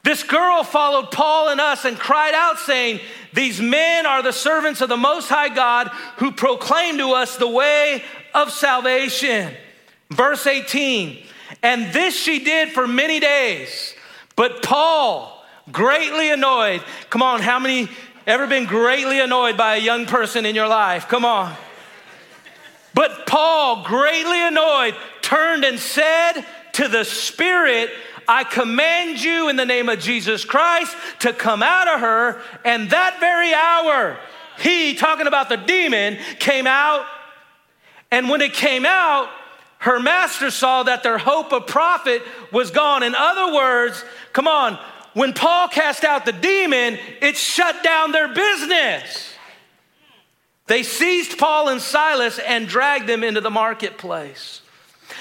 This 0.02 0.22
girl 0.22 0.62
followed 0.62 1.10
Paul 1.10 1.49
and 1.49 1.60
us 1.60 1.84
and 1.84 1.99
cried 1.99 2.34
out, 2.34 2.58
saying, 2.58 3.00
These 3.34 3.60
men 3.60 4.06
are 4.06 4.22
the 4.22 4.32
servants 4.32 4.80
of 4.80 4.88
the 4.88 4.96
Most 4.96 5.28
High 5.28 5.54
God 5.54 5.88
who 6.18 6.30
proclaim 6.30 6.96
to 6.99 7.12
us 7.12 7.37
the 7.37 7.49
way 7.49 8.02
of 8.34 8.50
salvation. 8.50 9.52
Verse 10.10 10.46
18, 10.46 11.25
and 11.62 11.92
this 11.92 12.16
she 12.16 12.44
did 12.44 12.70
for 12.70 12.87
many 12.87 13.20
days. 13.20 13.94
But 14.37 14.62
Paul, 14.62 15.39
greatly 15.72 16.30
annoyed, 16.30 16.82
come 17.10 17.22
on, 17.22 17.40
how 17.40 17.58
many 17.58 17.88
ever 18.26 18.46
been 18.46 18.66
greatly 18.66 19.20
annoyed 19.20 19.56
by 19.56 19.76
a 19.76 19.80
young 19.80 20.06
person 20.06 20.46
in 20.46 20.54
your 20.54 20.68
life? 20.68 21.08
Come 21.08 21.24
on. 21.24 21.54
But 22.94 23.26
Paul, 23.26 23.84
greatly 23.84 24.46
annoyed, 24.46 24.94
turned 25.22 25.64
and 25.64 25.78
said 25.78 26.42
to 26.72 26.88
the 26.88 27.04
Spirit, 27.04 27.90
I 28.28 28.44
command 28.44 29.22
you 29.22 29.48
in 29.48 29.56
the 29.56 29.64
name 29.64 29.88
of 29.88 29.98
Jesus 29.98 30.44
Christ 30.44 30.96
to 31.20 31.32
come 31.32 31.62
out 31.62 31.88
of 31.88 32.00
her. 32.00 32.40
And 32.64 32.90
that 32.90 33.18
very 33.18 33.52
hour, 33.52 34.18
he, 34.58 34.94
talking 34.94 35.26
about 35.26 35.48
the 35.48 35.56
demon, 35.56 36.18
came 36.38 36.66
out. 36.66 37.06
And 38.10 38.28
when 38.28 38.40
it 38.40 38.52
came 38.52 38.84
out, 38.84 39.28
her 39.78 39.98
master 39.98 40.50
saw 40.50 40.82
that 40.82 41.02
their 41.02 41.18
hope 41.18 41.52
of 41.52 41.66
profit 41.66 42.22
was 42.52 42.70
gone. 42.70 43.02
In 43.02 43.14
other 43.14 43.54
words, 43.54 44.04
come 44.32 44.46
on, 44.46 44.78
when 45.14 45.33
Paul 45.33 45.69
cast 45.69 46.05
out 46.05 46.25
the 46.25 46.33
demon, 46.33 46.99
it 47.21 47.37
shut 47.37 47.83
down 47.83 48.12
their 48.12 48.29
business. 48.29 49.35
They 50.67 50.83
seized 50.85 51.37
Paul 51.37 51.69
and 51.69 51.81
Silas 51.81 52.38
and 52.38 52.69
dragged 52.69 53.09
them 53.09 53.25
into 53.25 53.40
the 53.40 53.50
marketplace. 53.50 54.62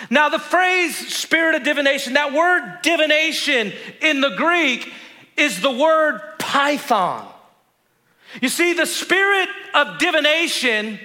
Now, 0.10 0.30
the 0.30 0.40
phrase 0.40 0.96
spirit 0.96 1.56
of 1.56 1.64
divination, 1.64 2.14
that 2.14 2.34
word 2.34 2.82
divination 2.84 3.74
in 4.02 4.22
the 4.22 4.36
Greek 4.38 4.94
is 5.36 5.62
the 5.62 5.72
word 5.72 6.22
python. 6.38 7.28
You 8.42 8.50
see, 8.50 8.74
the 8.74 8.86
spirit 8.86 9.50
of 9.74 9.98
divination 9.98 11.00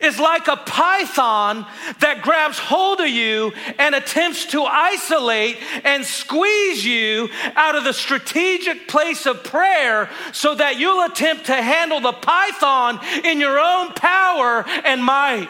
is 0.00 0.18
like 0.18 0.48
a 0.48 0.56
python 0.56 1.64
that 2.00 2.22
grabs 2.22 2.58
hold 2.58 3.00
of 3.00 3.08
you 3.08 3.52
and 3.78 3.94
attempts 3.94 4.46
to 4.46 4.62
isolate 4.62 5.56
and 5.84 6.04
squeeze 6.04 6.84
you 6.84 7.28
out 7.54 7.76
of 7.76 7.84
the 7.84 7.92
strategic 7.92 8.88
place 8.88 9.26
of 9.26 9.44
prayer 9.44 10.10
so 10.32 10.54
that 10.54 10.78
you'll 10.78 11.04
attempt 11.04 11.46
to 11.46 11.54
handle 11.54 12.00
the 12.00 12.12
python 12.12 13.00
in 13.24 13.38
your 13.38 13.58
own 13.58 13.92
power 13.92 14.64
and 14.84 15.02
might. 15.02 15.48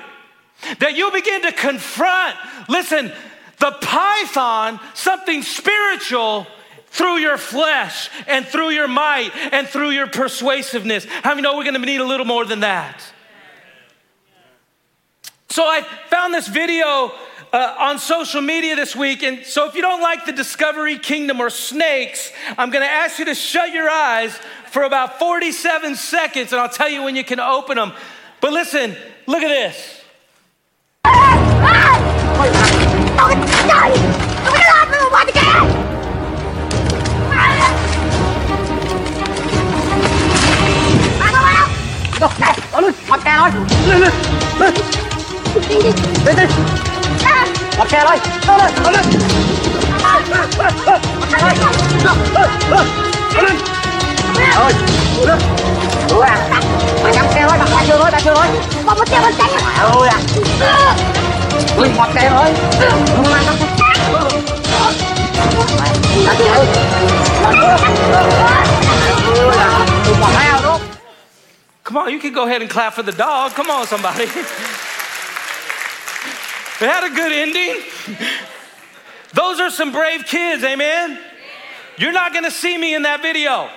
That 0.80 0.96
you'll 0.96 1.12
begin 1.12 1.42
to 1.42 1.52
confront, 1.52 2.36
listen, 2.68 3.12
the 3.58 3.72
python, 3.80 4.80
something 4.94 5.42
spiritual 5.42 6.46
through 6.88 7.16
your 7.16 7.36
flesh 7.36 8.10
and 8.26 8.46
through 8.46 8.70
your 8.70 8.88
might 8.88 9.30
and 9.52 9.66
through 9.66 9.90
your 9.90 10.06
persuasiveness. 10.06 11.04
How 11.04 11.30
many 11.30 11.42
know 11.42 11.56
we're 11.56 11.64
gonna 11.64 11.78
need 11.78 12.00
a 12.00 12.06
little 12.06 12.26
more 12.26 12.44
than 12.44 12.60
that? 12.60 13.02
So 15.48 15.64
I 15.64 15.82
found 16.10 16.34
this 16.34 16.48
video 16.48 17.12
uh, 17.52 17.76
on 17.78 17.98
social 17.98 18.42
media 18.42 18.76
this 18.76 18.96
week. 18.96 19.22
And 19.22 19.44
so 19.44 19.66
if 19.68 19.74
you 19.74 19.82
don't 19.82 20.02
like 20.02 20.26
the 20.26 20.32
Discovery 20.32 20.98
Kingdom 20.98 21.40
or 21.40 21.50
snakes, 21.50 22.32
I'm 22.58 22.70
going 22.70 22.84
to 22.84 22.90
ask 22.90 23.18
you 23.18 23.24
to 23.26 23.34
shut 23.34 23.72
your 23.72 23.88
eyes 23.88 24.38
for 24.70 24.82
about 24.82 25.18
47 25.18 25.94
seconds 25.96 26.52
and 26.52 26.60
I'll 26.60 26.68
tell 26.68 26.88
you 26.88 27.02
when 27.02 27.16
you 27.16 27.24
can 27.24 27.40
open 27.40 27.76
them. 27.76 27.92
But 28.40 28.52
listen, 28.52 28.96
look 29.26 29.42
at 29.42 29.48
this. 29.48 30.02
đi 45.68 45.76
đi 45.82 45.90
bắt 47.78 47.88
xe 47.90 48.04
đây 48.04 48.18
lên 48.44 48.92
lên 48.92 49.04
ơi 54.56 54.72
ừ 56.08 56.20
à 56.20 56.46
mày 57.02 57.12
cắm 57.14 57.26
xe 57.34 57.46
thôi 57.48 57.58
đặt 57.58 57.68
chưa 57.86 57.98
thôi 57.98 58.10
đặt 58.12 58.22
chưa 58.24 58.34
thôi 58.34 58.46
còn 58.86 58.98
một 58.98 59.08
xe 59.08 59.20
bên 59.20 59.34
tránh 59.38 59.50
à 59.52 59.60
à 59.76 59.84
ui 61.76 61.88
một 61.96 62.08
xe 62.14 62.30
thôi 62.30 62.52
mày 63.30 63.44
cắm 63.44 63.56
xe 63.58 63.66
đặt 66.26 66.36
chưa 66.38 66.66
Come 71.84 72.00
on, 72.00 72.12
you 72.12 72.18
can 72.18 72.32
go 72.32 72.46
ahead 72.46 72.62
and 72.62 72.70
clap 72.70 72.94
for 72.94 73.04
the 73.04 73.12
dog. 73.12 73.52
Come 73.54 73.70
on, 73.70 73.86
somebody. 73.86 74.26
It 76.78 76.88
had 76.88 77.10
a 77.10 77.14
good 77.14 77.32
ending. 77.32 77.82
Those 79.32 79.60
are 79.60 79.70
some 79.70 79.92
brave 79.92 80.24
kids, 80.24 80.62
amen? 80.62 81.18
You're 81.96 82.12
not 82.12 82.34
gonna 82.34 82.50
see 82.50 82.76
me 82.76 82.94
in 82.94 83.02
that 83.02 83.22
video. 83.22 83.70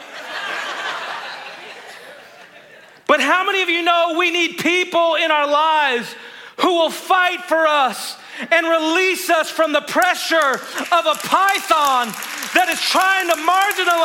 But 3.08 3.22
how 3.22 3.46
many 3.46 3.62
of 3.62 3.70
you 3.70 3.82
know 3.82 4.16
we 4.18 4.32
need 4.32 4.58
people 4.58 5.16
in 5.16 5.32
our 5.32 5.50
lives 5.50 6.14
who 6.58 6.76
will 6.76 6.92
fight 6.92 7.42
for 7.46 7.66
us 7.66 8.18
and 8.52 8.68
release 8.68 9.30
us 9.30 9.50
from 9.50 9.72
the 9.72 9.82
pressure 9.82 10.56
of 10.56 11.06
a 11.06 11.16
python 11.24 12.14
that 12.54 12.68
is 12.70 12.80
trying 12.82 13.28
to 13.28 13.36
marginalize 13.36 13.99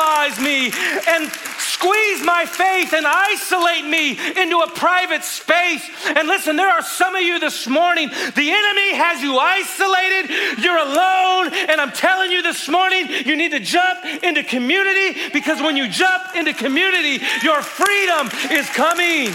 squeeze 1.85 2.25
my 2.25 2.47
faith 2.47 2.95
and 2.95 3.07
isolate 3.07 3.85
me 3.85 4.12
into 4.41 4.61
a 4.61 4.71
private 4.71 5.23
space. 5.23 5.87
And 6.07 6.26
listen, 6.26 6.57
there 6.57 6.69
are 6.69 6.83
some 6.83 7.14
of 7.14 7.23
you 7.23 7.38
this 7.38 7.67
morning, 7.67 8.09
the 8.09 8.50
enemy 8.50 8.95
has 8.95 9.21
you 9.21 9.37
isolated, 9.38 10.31
you're 10.62 10.79
alone, 10.79 11.53
and 11.53 11.81
I'm 11.81 11.93
telling 11.93 12.31
you 12.31 12.43
this 12.43 12.69
morning, 12.69 13.09
you 13.26 13.37
need 13.37 13.50
to 13.50 13.61
jump 13.61 14.05
into 14.23 14.43
community 14.43 15.31
because 15.33 15.61
when 15.61 15.76
you 15.76 15.88
jump 15.88 16.35
into 16.35 16.55
community, 16.55 17.23
your 17.43 17.61
freedom 17.63 18.30
is 18.50 18.69
coming. 18.71 19.28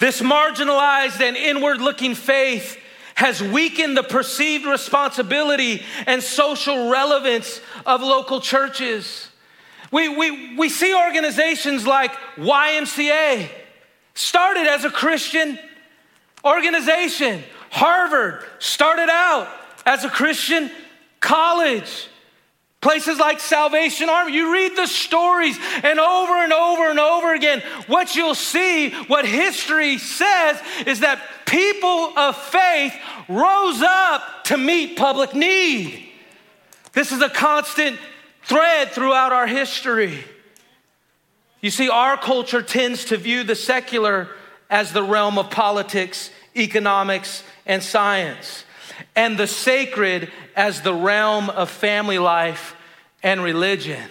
This 0.00 0.22
marginalized 0.22 1.20
and 1.20 1.36
inward 1.36 1.80
looking 1.80 2.14
faith 2.14 2.78
has 3.18 3.42
weakened 3.42 3.96
the 3.96 4.02
perceived 4.04 4.64
responsibility 4.64 5.82
and 6.06 6.22
social 6.22 6.88
relevance 6.88 7.60
of 7.86 8.02
local 8.02 8.40
churches. 8.40 9.28
We, 9.90 10.08
we, 10.08 10.56
we 10.56 10.68
see 10.68 10.94
organizations 10.94 11.86
like 11.86 12.12
YMCA, 12.36 13.48
started 14.14 14.66
as 14.66 14.84
a 14.84 14.90
Christian 14.90 15.58
organization. 16.44 17.42
Harvard 17.70 18.44
started 18.58 19.08
out 19.10 19.48
as 19.86 20.04
a 20.04 20.10
Christian 20.10 20.70
college. 21.20 22.08
Places 22.80 23.18
like 23.18 23.40
Salvation 23.40 24.08
Army, 24.08 24.34
you 24.34 24.52
read 24.52 24.76
the 24.76 24.86
stories, 24.86 25.58
and 25.82 25.98
over 25.98 26.34
and 26.34 26.52
over 26.52 26.88
and 26.88 27.00
over 27.00 27.34
again, 27.34 27.60
what 27.88 28.14
you'll 28.14 28.36
see, 28.36 28.90
what 29.08 29.26
history 29.26 29.98
says, 29.98 30.60
is 30.86 31.00
that 31.00 31.20
people 31.44 32.16
of 32.16 32.36
faith 32.36 32.94
rose 33.28 33.82
up 33.82 34.44
to 34.44 34.56
meet 34.56 34.96
public 34.96 35.34
need. 35.34 36.07
This 36.98 37.12
is 37.12 37.22
a 37.22 37.28
constant 37.28 37.96
thread 38.42 38.90
throughout 38.90 39.32
our 39.32 39.46
history. 39.46 40.18
You 41.60 41.70
see, 41.70 41.88
our 41.88 42.16
culture 42.16 42.60
tends 42.60 43.04
to 43.04 43.16
view 43.16 43.44
the 43.44 43.54
secular 43.54 44.26
as 44.68 44.92
the 44.92 45.04
realm 45.04 45.38
of 45.38 45.48
politics, 45.48 46.32
economics, 46.56 47.44
and 47.66 47.84
science 47.84 48.64
and 49.14 49.38
the 49.38 49.46
sacred 49.46 50.32
as 50.56 50.82
the 50.82 50.92
realm 50.92 51.50
of 51.50 51.70
family 51.70 52.18
life 52.18 52.74
and 53.22 53.44
religion. 53.44 54.02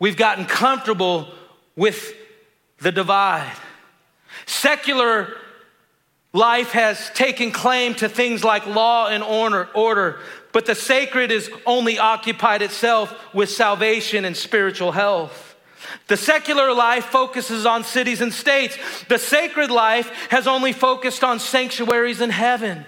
We've 0.00 0.16
gotten 0.16 0.46
comfortable 0.46 1.28
with 1.76 2.12
the 2.80 2.90
divide. 2.90 3.56
Secular 4.46 5.32
life 6.32 6.70
has 6.72 7.10
taken 7.10 7.50
claim 7.50 7.94
to 7.96 8.08
things 8.08 8.42
like 8.42 8.66
law 8.66 9.08
and 9.08 9.22
order, 9.22 9.68
order, 9.74 10.20
but 10.52 10.66
the 10.66 10.74
sacred 10.74 11.30
is 11.30 11.50
only 11.66 11.98
occupied 11.98 12.62
itself 12.62 13.14
with 13.34 13.50
salvation 13.50 14.24
and 14.24 14.36
spiritual 14.36 14.92
health. 14.92 15.56
The 16.08 16.16
secular 16.16 16.72
life 16.72 17.06
focuses 17.06 17.66
on 17.66 17.84
cities 17.84 18.20
and 18.20 18.32
states. 18.32 18.78
The 19.08 19.18
sacred 19.18 19.70
life 19.70 20.08
has 20.30 20.46
only 20.46 20.72
focused 20.72 21.24
on 21.24 21.38
sanctuaries 21.38 22.20
in 22.20 22.30
heaven. 22.30 22.84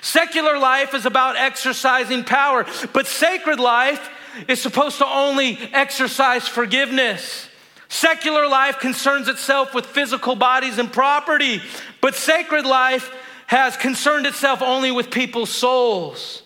Secular 0.00 0.58
life 0.58 0.94
is 0.94 1.06
about 1.06 1.36
exercising 1.36 2.24
power, 2.24 2.66
but 2.92 3.06
sacred 3.06 3.60
life 3.60 4.10
is 4.48 4.60
supposed 4.60 4.98
to 4.98 5.06
only 5.06 5.58
exercise 5.72 6.46
forgiveness. 6.46 7.45
Secular 7.88 8.48
life 8.48 8.78
concerns 8.78 9.28
itself 9.28 9.74
with 9.74 9.86
physical 9.86 10.34
bodies 10.34 10.78
and 10.78 10.92
property, 10.92 11.60
but 12.00 12.14
sacred 12.14 12.66
life 12.66 13.12
has 13.46 13.76
concerned 13.76 14.26
itself 14.26 14.60
only 14.60 14.90
with 14.90 15.10
people's 15.10 15.50
souls. 15.50 16.42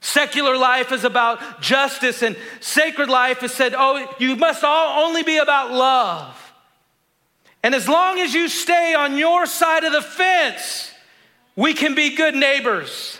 Secular 0.00 0.56
life 0.56 0.92
is 0.92 1.04
about 1.04 1.60
justice, 1.60 2.22
and 2.22 2.36
sacred 2.60 3.08
life 3.08 3.42
is 3.42 3.52
said, 3.52 3.74
oh, 3.76 4.06
you 4.18 4.36
must 4.36 4.62
all 4.62 5.06
only 5.06 5.22
be 5.22 5.38
about 5.38 5.72
love. 5.72 6.52
And 7.62 7.74
as 7.74 7.88
long 7.88 8.18
as 8.18 8.34
you 8.34 8.48
stay 8.48 8.94
on 8.94 9.18
your 9.18 9.46
side 9.46 9.82
of 9.82 9.92
the 9.92 10.02
fence, 10.02 10.92
we 11.56 11.74
can 11.74 11.94
be 11.94 12.14
good 12.14 12.36
neighbors. 12.36 13.18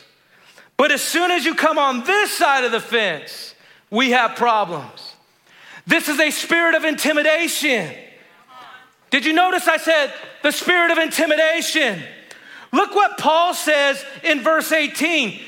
But 0.77 0.93
as 0.93 1.01
soon 1.01 1.31
as 1.31 1.45
you 1.45 1.55
come 1.55 1.79
on 1.79 2.05
this 2.05 2.31
side 2.37 2.65
of 2.65 2.71
the 2.71 2.81
fence, 2.81 3.55
we 3.91 4.11
have 4.11 4.37
problems. 4.37 5.06
This 5.87 6.09
is 6.09 6.19
a 6.19 6.31
spirit 6.31 6.75
of 6.75 6.85
intimidation. 6.85 7.91
Did 9.11 9.25
you 9.25 9.33
notice 9.33 9.69
I 9.69 9.77
said 9.77 10.13
the 10.43 10.51
spirit 10.51 10.91
of 10.91 10.99
intimidation? 10.99 12.03
Look 12.73 12.95
what 12.95 13.19
Paul 13.19 13.55
says 13.55 14.05
in 14.25 14.43
verse 14.43 14.73
18. 14.73 15.41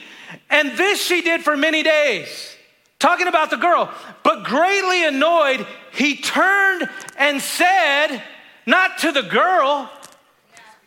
And 0.48 0.78
this 0.78 1.04
she 1.04 1.22
did 1.22 1.42
for 1.42 1.56
many 1.56 1.82
days. 1.82 2.54
Talking 2.98 3.26
about 3.26 3.50
the 3.50 3.56
girl. 3.56 3.92
But 4.22 4.44
greatly 4.44 5.04
annoyed, 5.04 5.66
he 5.92 6.16
turned 6.16 6.88
and 7.16 7.40
said, 7.40 8.22
not 8.66 8.98
to 8.98 9.12
the 9.12 9.22
girl, 9.22 9.90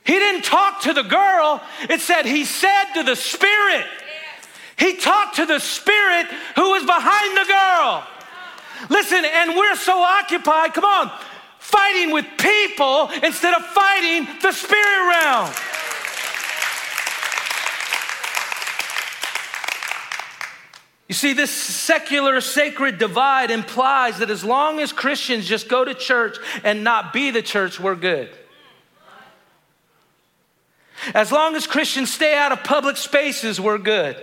he 0.03 0.13
didn't 0.13 0.43
talk 0.43 0.81
to 0.81 0.93
the 0.93 1.03
girl, 1.03 1.61
it 1.89 2.01
said 2.01 2.25
he 2.25 2.45
said 2.45 2.93
to 2.95 3.03
the 3.03 3.15
spirit. 3.15 3.85
He 4.77 4.97
talked 4.97 5.35
to 5.35 5.45
the 5.45 5.59
spirit 5.59 6.25
who 6.55 6.71
was 6.71 6.83
behind 6.83 7.37
the 7.37 7.45
girl. 7.45 8.07
Listen, 8.89 9.23
and 9.23 9.55
we're 9.55 9.75
so 9.75 9.99
occupied, 9.99 10.73
come 10.73 10.85
on, 10.85 11.11
fighting 11.59 12.11
with 12.11 12.25
people 12.37 13.09
instead 13.23 13.53
of 13.53 13.65
fighting 13.65 14.27
the 14.41 14.51
spirit 14.51 15.07
realm. 15.07 15.51
You 21.07 21.15
see, 21.15 21.33
this 21.33 21.51
secular 21.51 22.39
sacred 22.39 22.97
divide 22.97 23.51
implies 23.51 24.19
that 24.19 24.29
as 24.29 24.45
long 24.45 24.79
as 24.79 24.93
Christians 24.93 25.45
just 25.45 25.67
go 25.67 25.83
to 25.83 25.93
church 25.93 26.37
and 26.63 26.85
not 26.85 27.11
be 27.11 27.31
the 27.31 27.41
church, 27.41 27.81
we're 27.81 27.95
good. 27.95 28.29
As 31.13 31.31
long 31.31 31.55
as 31.55 31.67
Christians 31.67 32.13
stay 32.13 32.33
out 32.37 32.53
of 32.53 32.63
public 32.63 32.95
spaces, 32.95 33.59
we're 33.59 33.77
good. 33.77 34.15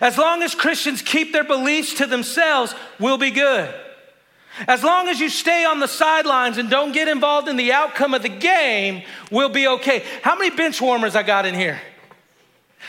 As 0.00 0.16
long 0.18 0.42
as 0.42 0.54
Christians 0.54 1.02
keep 1.02 1.32
their 1.32 1.44
beliefs 1.44 1.94
to 1.94 2.06
themselves, 2.06 2.74
we'll 2.98 3.18
be 3.18 3.30
good. 3.30 3.72
As 4.68 4.82
long 4.84 5.08
as 5.08 5.18
you 5.18 5.28
stay 5.28 5.64
on 5.64 5.80
the 5.80 5.88
sidelines 5.88 6.58
and 6.58 6.68
don't 6.68 6.92
get 6.92 7.08
involved 7.08 7.48
in 7.48 7.56
the 7.56 7.72
outcome 7.72 8.14
of 8.14 8.22
the 8.22 8.28
game, 8.28 9.02
we'll 9.30 9.48
be 9.48 9.66
okay. 9.66 10.04
How 10.22 10.36
many 10.36 10.54
bench 10.54 10.80
warmers 10.80 11.16
I 11.16 11.22
got 11.22 11.46
in 11.46 11.54
here? 11.54 11.80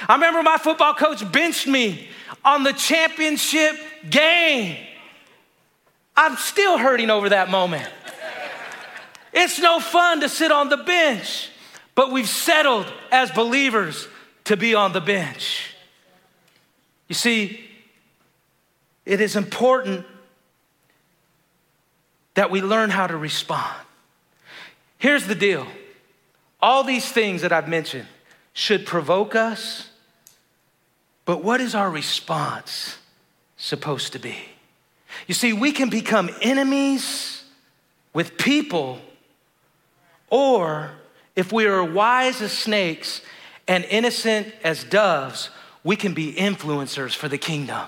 I 0.07 0.15
remember 0.15 0.43
my 0.43 0.57
football 0.57 0.93
coach 0.93 1.29
benched 1.31 1.67
me 1.67 2.09
on 2.43 2.63
the 2.63 2.73
championship 2.73 3.75
game. 4.09 4.77
I'm 6.15 6.35
still 6.35 6.77
hurting 6.77 7.09
over 7.09 7.29
that 7.29 7.49
moment. 7.49 7.87
It's 9.31 9.59
no 9.59 9.79
fun 9.79 10.21
to 10.21 10.29
sit 10.29 10.51
on 10.51 10.69
the 10.69 10.77
bench, 10.77 11.49
but 11.95 12.11
we've 12.11 12.29
settled 12.29 12.91
as 13.11 13.31
believers 13.31 14.07
to 14.45 14.57
be 14.57 14.75
on 14.75 14.93
the 14.93 15.01
bench. 15.01 15.72
You 17.13 17.15
see, 17.15 17.59
it 19.05 19.21
is 19.21 19.35
important 19.35 20.03
that 22.33 22.49
we 22.49 22.59
learn 22.59 22.89
how 22.89 23.05
to 23.05 23.15
respond. 23.15 23.85
Here's 24.97 25.27
the 25.27 25.35
deal 25.35 25.67
all 26.59 26.83
these 26.83 27.07
things 27.07 27.43
that 27.43 27.51
I've 27.51 27.67
mentioned 27.67 28.07
should 28.53 28.87
provoke 28.87 29.35
us, 29.35 29.91
but 31.25 31.43
what 31.43 31.61
is 31.61 31.75
our 31.75 31.91
response 31.91 32.97
supposed 33.57 34.13
to 34.13 34.19
be? 34.19 34.37
You 35.27 35.35
see, 35.35 35.53
we 35.53 35.71
can 35.71 35.91
become 35.91 36.31
enemies 36.41 37.43
with 38.11 38.39
people, 38.39 38.97
or 40.31 40.89
if 41.35 41.51
we 41.51 41.67
are 41.67 41.83
wise 41.83 42.41
as 42.41 42.51
snakes 42.51 43.21
and 43.67 43.85
innocent 43.85 44.51
as 44.63 44.83
doves, 44.83 45.51
we 45.83 45.95
can 45.95 46.13
be 46.13 46.33
influencers 46.33 47.15
for 47.15 47.27
the 47.27 47.37
kingdom. 47.37 47.87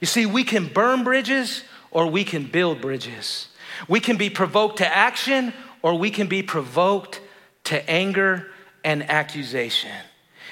You 0.00 0.06
see, 0.06 0.26
we 0.26 0.44
can 0.44 0.66
burn 0.66 1.04
bridges 1.04 1.62
or 1.90 2.06
we 2.06 2.24
can 2.24 2.44
build 2.44 2.80
bridges. 2.80 3.48
We 3.88 4.00
can 4.00 4.16
be 4.16 4.30
provoked 4.30 4.78
to 4.78 4.86
action 4.86 5.52
or 5.82 5.94
we 5.94 6.10
can 6.10 6.26
be 6.26 6.42
provoked 6.42 7.20
to 7.64 7.90
anger 7.90 8.48
and 8.84 9.08
accusation. 9.10 9.92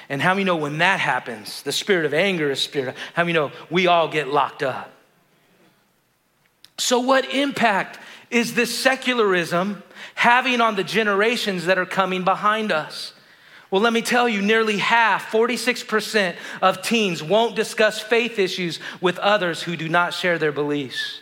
And 0.09 0.21
how 0.21 0.33
many 0.33 0.45
know 0.45 0.55
when 0.55 0.77
that 0.77 0.99
happens, 0.99 1.63
the 1.63 1.71
spirit 1.71 2.05
of 2.05 2.13
anger 2.13 2.51
is 2.51 2.61
spirit, 2.61 2.95
how 3.13 3.23
many 3.23 3.33
know 3.33 3.51
we 3.69 3.87
all 3.87 4.07
get 4.07 4.27
locked 4.27 4.63
up? 4.63 4.91
So, 6.77 6.99
what 6.99 7.33
impact 7.33 7.99
is 8.29 8.53
this 8.53 8.77
secularism 8.77 9.83
having 10.15 10.61
on 10.61 10.75
the 10.75 10.83
generations 10.83 11.65
that 11.65 11.77
are 11.77 11.85
coming 11.85 12.23
behind 12.23 12.71
us? 12.71 13.13
Well, 13.69 13.81
let 13.81 13.91
me 13.91 14.01
tell 14.01 14.29
you, 14.29 14.41
nearly 14.41 14.77
half, 14.77 15.29
46% 15.31 16.35
of 16.61 16.81
teens 16.81 17.21
won't 17.21 17.55
discuss 17.55 17.99
faith 17.99 18.39
issues 18.39 18.79
with 19.01 19.19
others 19.19 19.61
who 19.61 19.75
do 19.75 19.89
not 19.89 20.13
share 20.13 20.37
their 20.37 20.53
beliefs. 20.53 21.19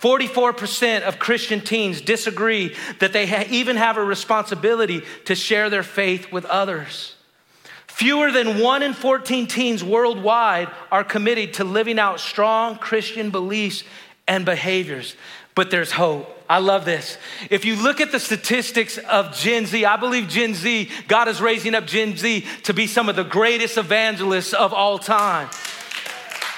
44% 0.00 1.02
of 1.02 1.18
Christian 1.18 1.60
teens 1.60 2.00
disagree 2.00 2.76
that 3.00 3.12
they 3.12 3.26
ha- 3.26 3.46
even 3.50 3.76
have 3.76 3.96
a 3.96 4.04
responsibility 4.04 5.02
to 5.24 5.34
share 5.34 5.70
their 5.70 5.82
faith 5.82 6.30
with 6.30 6.44
others. 6.44 7.16
Fewer 7.88 8.30
than 8.30 8.60
1 8.60 8.82
in 8.84 8.94
14 8.94 9.48
teens 9.48 9.82
worldwide 9.82 10.68
are 10.92 11.02
committed 11.02 11.54
to 11.54 11.64
living 11.64 11.98
out 11.98 12.20
strong 12.20 12.76
Christian 12.76 13.30
beliefs 13.30 13.82
and 14.28 14.44
behaviors. 14.44 15.16
But 15.58 15.72
there's 15.72 15.90
hope. 15.90 16.40
I 16.48 16.60
love 16.60 16.84
this. 16.84 17.18
If 17.50 17.64
you 17.64 17.74
look 17.74 18.00
at 18.00 18.12
the 18.12 18.20
statistics 18.20 18.96
of 18.96 19.36
Gen 19.36 19.66
Z, 19.66 19.84
I 19.84 19.96
believe 19.96 20.28
Gen 20.28 20.54
Z, 20.54 20.88
God 21.08 21.26
is 21.26 21.40
raising 21.40 21.74
up 21.74 21.84
Gen 21.84 22.16
Z 22.16 22.46
to 22.62 22.72
be 22.72 22.86
some 22.86 23.08
of 23.08 23.16
the 23.16 23.24
greatest 23.24 23.76
evangelists 23.76 24.52
of 24.52 24.72
all 24.72 25.00
time. 25.00 25.50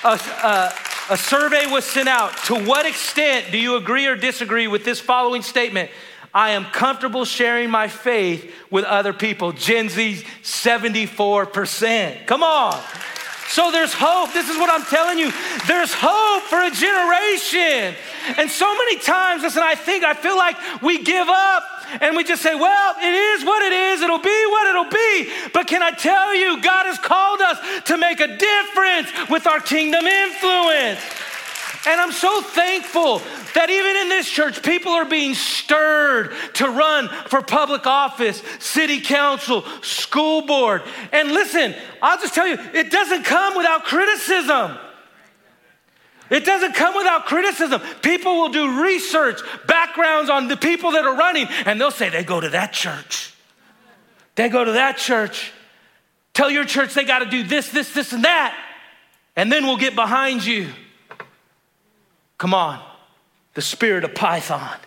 Uh, 0.04 0.18
uh, 0.42 0.70
a 1.08 1.16
survey 1.16 1.64
was 1.72 1.86
sent 1.86 2.10
out. 2.10 2.36
To 2.44 2.56
what 2.56 2.84
extent 2.84 3.46
do 3.50 3.56
you 3.56 3.76
agree 3.76 4.06
or 4.06 4.16
disagree 4.16 4.66
with 4.66 4.84
this 4.84 5.00
following 5.00 5.40
statement? 5.40 5.90
I 6.34 6.50
am 6.50 6.66
comfortable 6.66 7.24
sharing 7.24 7.70
my 7.70 7.88
faith 7.88 8.52
with 8.70 8.84
other 8.84 9.14
people. 9.14 9.52
Gen 9.52 9.88
Z, 9.88 10.26
74%. 10.42 12.26
Come 12.26 12.42
on. 12.42 12.78
So 13.50 13.72
there's 13.72 13.92
hope. 13.92 14.32
This 14.32 14.48
is 14.48 14.56
what 14.56 14.70
I'm 14.70 14.84
telling 14.86 15.18
you. 15.18 15.32
There's 15.66 15.92
hope 15.92 16.44
for 16.44 16.62
a 16.62 16.70
generation. 16.70 17.96
And 18.38 18.48
so 18.48 18.72
many 18.72 18.98
times, 18.98 19.42
listen, 19.42 19.62
I 19.62 19.74
think, 19.74 20.04
I 20.04 20.14
feel 20.14 20.36
like 20.36 20.56
we 20.82 21.02
give 21.02 21.28
up 21.28 21.64
and 22.00 22.16
we 22.16 22.22
just 22.22 22.42
say, 22.42 22.54
well, 22.54 22.94
it 22.96 23.12
is 23.12 23.44
what 23.44 23.60
it 23.62 23.72
is, 23.72 24.02
it'll 24.02 24.18
be 24.18 24.46
what 24.50 24.68
it'll 24.68 24.84
be. 24.84 25.32
But 25.52 25.66
can 25.66 25.82
I 25.82 25.90
tell 25.90 26.32
you, 26.32 26.62
God 26.62 26.86
has 26.86 26.98
called 26.98 27.40
us 27.40 27.58
to 27.86 27.98
make 27.98 28.20
a 28.20 28.28
difference 28.28 29.10
with 29.28 29.48
our 29.48 29.58
kingdom 29.58 30.06
influence. 30.06 31.00
And 31.86 31.98
I'm 31.98 32.12
so 32.12 32.42
thankful 32.42 33.22
that 33.54 33.70
even 33.70 33.96
in 34.02 34.08
this 34.10 34.28
church, 34.28 34.62
people 34.62 34.92
are 34.92 35.06
being 35.06 35.34
stirred 35.34 36.32
to 36.54 36.68
run 36.68 37.08
for 37.28 37.40
public 37.40 37.86
office, 37.86 38.42
city 38.58 39.00
council, 39.00 39.64
school 39.80 40.42
board. 40.42 40.82
And 41.10 41.30
listen, 41.32 41.74
I'll 42.02 42.20
just 42.20 42.34
tell 42.34 42.46
you, 42.46 42.58
it 42.74 42.90
doesn't 42.90 43.24
come 43.24 43.56
without 43.56 43.84
criticism. 43.84 44.76
It 46.28 46.44
doesn't 46.44 46.74
come 46.74 46.94
without 46.94 47.24
criticism. 47.24 47.80
People 48.02 48.36
will 48.36 48.50
do 48.50 48.82
research, 48.82 49.40
backgrounds 49.66 50.28
on 50.28 50.48
the 50.48 50.56
people 50.56 50.92
that 50.92 51.04
are 51.04 51.16
running, 51.16 51.48
and 51.64 51.80
they'll 51.80 51.90
say 51.90 52.10
they 52.10 52.24
go 52.24 52.40
to 52.40 52.50
that 52.50 52.72
church. 52.72 53.34
They 54.36 54.48
go 54.48 54.64
to 54.64 54.72
that 54.72 54.98
church. 54.98 55.50
Tell 56.34 56.50
your 56.50 56.64
church 56.64 56.94
they 56.94 57.04
got 57.04 57.20
to 57.20 57.26
do 57.26 57.42
this, 57.42 57.70
this, 57.70 57.92
this, 57.92 58.12
and 58.12 58.24
that. 58.24 58.54
And 59.34 59.50
then 59.50 59.64
we'll 59.64 59.76
get 59.78 59.94
behind 59.94 60.44
you. 60.44 60.68
Come 62.40 62.54
on. 62.54 62.80
The 63.52 63.60
spirit 63.60 64.02
of 64.02 64.14
Python. 64.14 64.78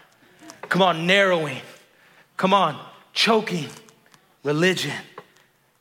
Come 0.69 0.81
on, 0.81 1.05
narrowing. 1.05 1.61
Come 2.35 2.51
on, 2.51 2.83
choking 3.13 3.67
religion 4.43 4.95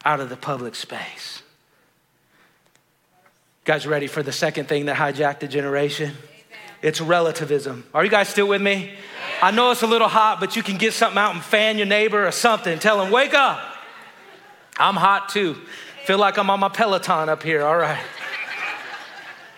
out 0.05 0.21
of 0.21 0.29
the 0.29 0.37
public 0.37 0.75
space. 0.75 1.43
Guys, 3.65 3.87
ready 3.87 4.07
for 4.07 4.23
the 4.23 4.33
second 4.33 4.69
thing 4.69 4.85
that 4.85 4.97
hijacked 4.97 5.41
the 5.41 5.49
generation? 5.49 6.13
It's 6.83 7.01
relativism. 7.01 7.87
Are 7.95 8.05
you 8.05 8.11
guys 8.11 8.29
still 8.29 8.49
with 8.49 8.61
me? 8.61 8.93
I 9.41 9.51
know 9.51 9.71
it's 9.71 9.83
a 9.83 9.87
little 9.87 10.09
hot, 10.09 10.41
but 10.41 10.57
you 10.57 10.63
can 10.63 10.77
get 10.77 10.93
something 10.93 11.17
out 11.19 11.35
and 11.35 11.43
fan 11.43 11.79
your 11.79 11.87
neighbor 11.87 12.27
or 12.27 12.33
something. 12.33 12.79
Tell 12.81 13.03
them, 13.03 13.11
wake 13.11 13.33
up. 13.33 13.61
I'm 14.77 14.97
hot 14.97 15.31
too. 15.31 15.57
Feel 16.05 16.19
like 16.19 16.37
I'm 16.37 16.51
on 16.51 16.61
my 16.61 16.69
Peloton 16.69 17.31
up 17.31 17.43
here. 17.43 17.65
All 17.65 17.79
right. 17.79 18.05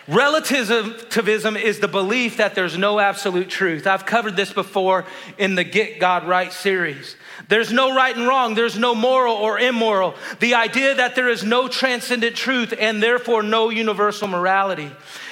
Relativism 0.07 1.57
is 1.57 1.79
the 1.79 1.87
belief 1.87 2.37
that 2.37 2.53
there's 2.53 2.77
no 2.77 2.99
absolute 2.99 3.49
truth. 3.49 3.87
I've 3.87 4.05
covered 4.05 4.35
this 4.35 4.53
before 4.53 5.05
in 5.39 5.55
the 5.55 5.63
Get 5.63 5.99
God 5.99 6.27
Right 6.27 6.53
series. 6.53 7.15
There's 7.47 7.71
no 7.71 7.95
right 7.95 8.15
and 8.15 8.27
wrong, 8.27 8.53
there's 8.53 8.77
no 8.77 8.93
moral 8.93 9.33
or 9.35 9.59
immoral. 9.59 10.13
The 10.39 10.53
idea 10.53 10.93
that 10.93 11.15
there 11.15 11.27
is 11.27 11.43
no 11.43 11.67
transcendent 11.67 12.35
truth 12.35 12.71
and 12.77 13.01
therefore 13.01 13.41
no 13.41 13.69
universal 13.69 14.27
morality. 14.27 14.91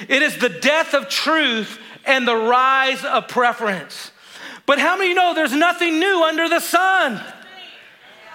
It 0.09 0.23
is 0.23 0.39
the 0.39 0.49
death 0.49 0.95
of 0.95 1.07
truth 1.07 1.79
and 2.05 2.27
the 2.27 2.35
rise 2.35 3.03
of 3.05 3.27
preference. 3.27 4.11
But 4.65 4.79
how 4.79 4.97
many 4.97 5.13
know 5.13 5.35
there's 5.35 5.53
nothing 5.53 5.99
new 5.99 6.23
under 6.23 6.49
the 6.49 6.59
sun? 6.59 7.21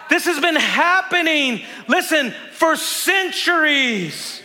This 0.08 0.24
has 0.26 0.40
been 0.40 0.56
happening, 0.56 1.62
listen, 1.88 2.32
for 2.52 2.76
centuries. 2.76 4.42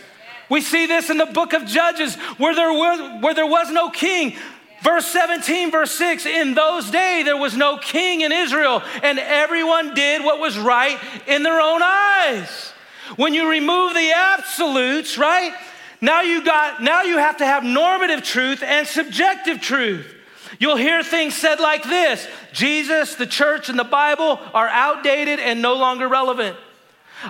We 0.48 0.60
see 0.60 0.86
this 0.86 1.10
in 1.10 1.18
the 1.18 1.26
book 1.26 1.52
of 1.52 1.66
Judges 1.66 2.16
where 2.38 2.54
there 2.54 2.72
was, 2.72 3.22
where 3.22 3.34
there 3.34 3.46
was 3.46 3.70
no 3.70 3.90
king. 3.90 4.36
Verse 4.82 5.06
17, 5.06 5.70
verse 5.70 5.92
6 5.92 6.26
In 6.26 6.54
those 6.54 6.90
days 6.90 7.24
there 7.24 7.36
was 7.36 7.56
no 7.56 7.78
king 7.78 8.20
in 8.20 8.32
Israel, 8.32 8.82
and 9.02 9.18
everyone 9.18 9.94
did 9.94 10.22
what 10.22 10.40
was 10.40 10.58
right 10.58 10.98
in 11.26 11.42
their 11.42 11.60
own 11.60 11.80
eyes. 11.82 12.72
When 13.16 13.32
you 13.32 13.48
remove 13.48 13.94
the 13.94 14.12
absolutes, 14.14 15.16
right? 15.16 15.54
Now 16.00 16.20
you 16.20 16.44
got 16.44 16.82
now 16.82 17.02
you 17.02 17.16
have 17.16 17.38
to 17.38 17.46
have 17.46 17.64
normative 17.64 18.22
truth 18.22 18.62
and 18.62 18.86
subjective 18.86 19.60
truth. 19.60 20.14
You'll 20.58 20.76
hear 20.76 21.02
things 21.02 21.34
said 21.34 21.60
like 21.60 21.82
this 21.84 22.26
Jesus, 22.52 23.14
the 23.14 23.26
church, 23.26 23.68
and 23.68 23.78
the 23.78 23.84
Bible 23.84 24.38
are 24.52 24.68
outdated 24.68 25.40
and 25.40 25.62
no 25.62 25.74
longer 25.74 26.08
relevant. 26.08 26.56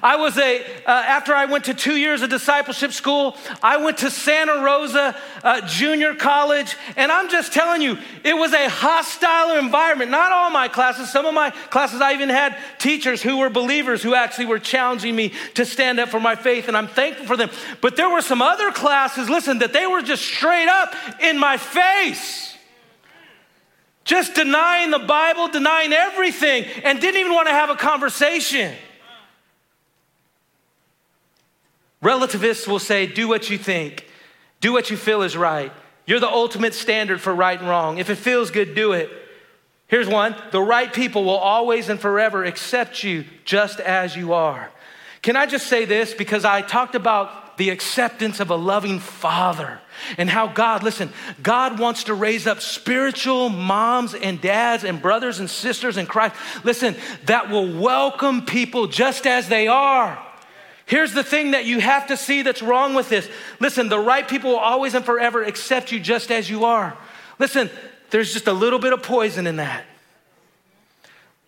I 0.02 0.16
was 0.16 0.36
a, 0.38 0.62
uh, 0.62 0.64
after 0.86 1.34
I 1.34 1.44
went 1.44 1.64
to 1.64 1.74
two 1.74 1.96
years 1.96 2.22
of 2.22 2.30
discipleship 2.30 2.92
school, 2.92 3.36
I 3.62 3.76
went 3.76 3.98
to 3.98 4.10
Santa 4.10 4.62
Rosa 4.62 5.16
uh, 5.42 5.60
Junior 5.66 6.14
College, 6.14 6.76
and 6.96 7.12
I'm 7.12 7.28
just 7.28 7.52
telling 7.52 7.82
you, 7.82 7.98
it 8.24 8.34
was 8.34 8.52
a 8.52 8.68
hostile 8.68 9.58
environment. 9.58 10.10
Not 10.10 10.32
all 10.32 10.50
my 10.50 10.68
classes, 10.68 11.10
some 11.10 11.26
of 11.26 11.34
my 11.34 11.50
classes, 11.50 12.00
I 12.00 12.14
even 12.14 12.28
had 12.28 12.56
teachers 12.78 13.22
who 13.22 13.38
were 13.38 13.50
believers 13.50 14.02
who 14.02 14.14
actually 14.14 14.46
were 14.46 14.58
challenging 14.58 15.14
me 15.14 15.32
to 15.54 15.64
stand 15.64 16.00
up 16.00 16.08
for 16.08 16.20
my 16.20 16.34
faith, 16.34 16.68
and 16.68 16.76
I'm 16.76 16.88
thankful 16.88 17.26
for 17.26 17.36
them. 17.36 17.50
But 17.80 17.96
there 17.96 18.10
were 18.10 18.22
some 18.22 18.42
other 18.42 18.70
classes, 18.72 19.28
listen, 19.28 19.58
that 19.58 19.72
they 19.72 19.86
were 19.86 20.02
just 20.02 20.22
straight 20.22 20.68
up 20.68 20.94
in 21.20 21.38
my 21.38 21.56
face. 21.56 22.56
Just 24.04 24.34
denying 24.34 24.90
the 24.90 24.98
Bible, 24.98 25.48
denying 25.48 25.92
everything, 25.92 26.64
and 26.84 27.00
didn't 27.00 27.20
even 27.20 27.32
want 27.32 27.48
to 27.48 27.54
have 27.54 27.70
a 27.70 27.76
conversation. 27.76 28.74
Relativists 32.04 32.68
will 32.68 32.78
say, 32.78 33.06
do 33.06 33.26
what 33.26 33.48
you 33.48 33.56
think, 33.56 34.06
do 34.60 34.74
what 34.74 34.90
you 34.90 34.96
feel 34.96 35.22
is 35.22 35.38
right. 35.38 35.72
You're 36.06 36.20
the 36.20 36.28
ultimate 36.28 36.74
standard 36.74 37.18
for 37.18 37.34
right 37.34 37.58
and 37.58 37.66
wrong. 37.66 37.96
If 37.96 38.10
it 38.10 38.16
feels 38.16 38.50
good, 38.50 38.74
do 38.74 38.92
it. 38.92 39.10
Here's 39.86 40.06
one 40.06 40.36
the 40.52 40.60
right 40.60 40.92
people 40.92 41.24
will 41.24 41.38
always 41.38 41.88
and 41.88 41.98
forever 41.98 42.44
accept 42.44 43.02
you 43.02 43.24
just 43.46 43.80
as 43.80 44.14
you 44.14 44.34
are. 44.34 44.70
Can 45.22 45.34
I 45.34 45.46
just 45.46 45.66
say 45.66 45.86
this? 45.86 46.12
Because 46.12 46.44
I 46.44 46.60
talked 46.60 46.94
about 46.94 47.56
the 47.56 47.70
acceptance 47.70 48.38
of 48.38 48.50
a 48.50 48.56
loving 48.56 48.98
father 48.98 49.80
and 50.18 50.28
how 50.28 50.48
God, 50.48 50.82
listen, 50.82 51.10
God 51.42 51.78
wants 51.78 52.04
to 52.04 52.14
raise 52.14 52.46
up 52.46 52.60
spiritual 52.60 53.48
moms 53.48 54.12
and 54.12 54.40
dads 54.42 54.84
and 54.84 55.00
brothers 55.00 55.38
and 55.40 55.48
sisters 55.48 55.96
in 55.96 56.04
Christ, 56.04 56.34
listen, 56.64 56.96
that 57.24 57.48
will 57.48 57.80
welcome 57.80 58.44
people 58.44 58.88
just 58.88 59.26
as 59.26 59.48
they 59.48 59.68
are. 59.68 60.23
Here's 60.86 61.12
the 61.12 61.24
thing 61.24 61.52
that 61.52 61.64
you 61.64 61.80
have 61.80 62.08
to 62.08 62.16
see 62.16 62.42
that's 62.42 62.62
wrong 62.62 62.94
with 62.94 63.08
this. 63.08 63.28
Listen, 63.58 63.88
the 63.88 63.98
right 63.98 64.26
people 64.28 64.50
will 64.50 64.58
always 64.58 64.94
and 64.94 65.04
forever 65.04 65.42
accept 65.42 65.92
you 65.92 65.98
just 65.98 66.30
as 66.30 66.50
you 66.50 66.64
are. 66.64 66.96
Listen, 67.38 67.70
there's 68.10 68.32
just 68.32 68.46
a 68.48 68.52
little 68.52 68.78
bit 68.78 68.92
of 68.92 69.02
poison 69.02 69.46
in 69.46 69.56
that. 69.56 69.84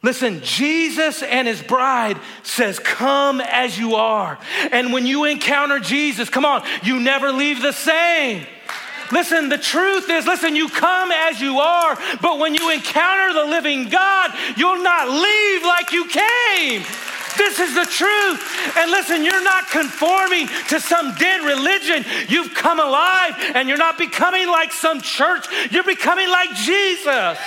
Listen, 0.02 0.40
Jesus 0.42 1.22
and 1.22 1.48
his 1.48 1.62
bride 1.62 2.18
says, 2.42 2.78
Come 2.78 3.40
as 3.40 3.78
you 3.78 3.96
are. 3.96 4.38
And 4.70 4.92
when 4.92 5.06
you 5.06 5.24
encounter 5.24 5.80
Jesus, 5.80 6.30
come 6.30 6.44
on, 6.44 6.62
you 6.82 7.00
never 7.00 7.32
leave 7.32 7.60
the 7.60 7.72
same. 7.72 8.46
Listen, 9.12 9.48
the 9.48 9.58
truth 9.58 10.10
is, 10.10 10.26
listen, 10.26 10.56
you 10.56 10.68
come 10.68 11.12
as 11.12 11.40
you 11.40 11.58
are, 11.60 11.96
but 12.20 12.38
when 12.38 12.54
you 12.54 12.70
encounter 12.70 13.34
the 13.34 13.44
living 13.44 13.88
God, 13.88 14.32
you'll 14.56 14.82
not 14.82 15.08
leave 15.08 15.62
like 15.62 15.92
you 15.92 16.06
came. 16.06 16.82
This 17.36 17.58
is 17.60 17.74
the 17.74 17.84
truth. 17.84 18.76
And 18.76 18.90
listen, 18.90 19.24
you're 19.24 19.44
not 19.44 19.68
conforming 19.68 20.48
to 20.68 20.80
some 20.80 21.14
dead 21.14 21.42
religion. 21.44 22.04
You've 22.28 22.54
come 22.54 22.80
alive 22.80 23.34
and 23.54 23.68
you're 23.68 23.78
not 23.78 23.98
becoming 23.98 24.46
like 24.48 24.72
some 24.72 25.00
church. 25.00 25.46
You're 25.70 25.84
becoming 25.84 26.28
like 26.28 26.54
Jesus. 26.54 27.38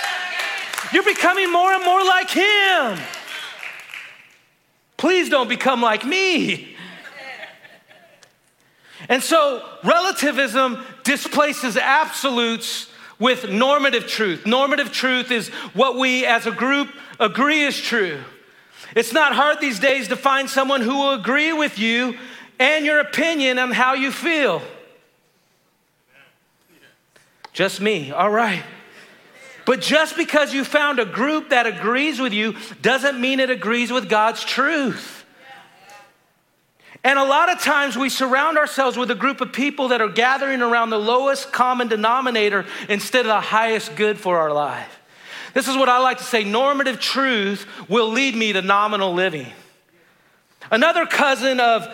You're 0.92 1.04
becoming 1.04 1.52
more 1.52 1.72
and 1.72 1.84
more 1.84 2.04
like 2.04 2.30
Him. 2.30 2.98
Please 4.96 5.28
don't 5.28 5.48
become 5.48 5.80
like 5.80 6.04
me. 6.04 6.76
And 9.08 9.22
so, 9.22 9.66
relativism 9.82 10.84
displaces 11.04 11.76
absolutes 11.76 12.90
with 13.18 13.48
normative 13.48 14.06
truth. 14.06 14.46
Normative 14.46 14.92
truth 14.92 15.30
is 15.30 15.48
what 15.74 15.96
we 15.96 16.26
as 16.26 16.46
a 16.46 16.50
group 16.50 16.88
agree 17.18 17.62
is 17.62 17.80
true. 17.80 18.20
It's 18.96 19.12
not 19.12 19.34
hard 19.34 19.60
these 19.60 19.78
days 19.78 20.08
to 20.08 20.16
find 20.16 20.48
someone 20.48 20.80
who 20.80 20.96
will 20.96 21.12
agree 21.12 21.52
with 21.52 21.78
you 21.78 22.18
and 22.58 22.84
your 22.84 23.00
opinion 23.00 23.58
on 23.58 23.72
how 23.72 23.94
you 23.94 24.10
feel. 24.10 24.62
Just 27.52 27.80
me, 27.80 28.10
all 28.10 28.30
right. 28.30 28.62
But 29.64 29.80
just 29.80 30.16
because 30.16 30.52
you 30.52 30.64
found 30.64 30.98
a 30.98 31.04
group 31.04 31.50
that 31.50 31.66
agrees 31.66 32.20
with 32.20 32.32
you 32.32 32.56
doesn't 32.82 33.20
mean 33.20 33.40
it 33.40 33.50
agrees 33.50 33.90
with 33.90 34.08
God's 34.08 34.44
truth. 34.44 35.24
And 37.02 37.18
a 37.18 37.24
lot 37.24 37.50
of 37.50 37.60
times 37.60 37.96
we 37.96 38.10
surround 38.10 38.58
ourselves 38.58 38.96
with 38.96 39.10
a 39.10 39.14
group 39.14 39.40
of 39.40 39.52
people 39.52 39.88
that 39.88 40.02
are 40.02 40.08
gathering 40.08 40.60
around 40.60 40.90
the 40.90 40.98
lowest 40.98 41.50
common 41.52 41.88
denominator 41.88 42.66
instead 42.88 43.20
of 43.20 43.28
the 43.28 43.40
highest 43.40 43.96
good 43.96 44.18
for 44.18 44.38
our 44.38 44.52
life. 44.52 44.99
This 45.54 45.68
is 45.68 45.76
what 45.76 45.88
I 45.88 45.98
like 45.98 46.18
to 46.18 46.24
say 46.24 46.44
normative 46.44 47.00
truth 47.00 47.66
will 47.88 48.10
lead 48.10 48.34
me 48.34 48.52
to 48.52 48.62
nominal 48.62 49.14
living. 49.14 49.46
Another 50.70 51.06
cousin 51.06 51.60
of 51.60 51.88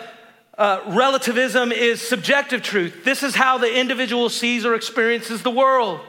uh, 0.57 0.81
relativism 0.87 1.71
is 1.71 2.01
subjective 2.01 2.61
truth. 2.61 3.03
This 3.03 3.23
is 3.23 3.35
how 3.35 3.57
the 3.57 3.73
individual 3.73 4.29
sees 4.29 4.65
or 4.65 4.75
experiences 4.75 5.43
the 5.43 5.51
world. 5.51 6.01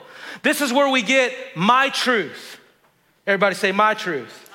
This 0.43 0.61
is 0.61 0.73
where 0.73 0.89
we 0.89 1.03
get 1.03 1.33
my 1.55 1.91
truth. 1.91 2.59
Everybody 3.27 3.55
say, 3.55 3.73
my 3.73 3.95
truth. 3.95 4.47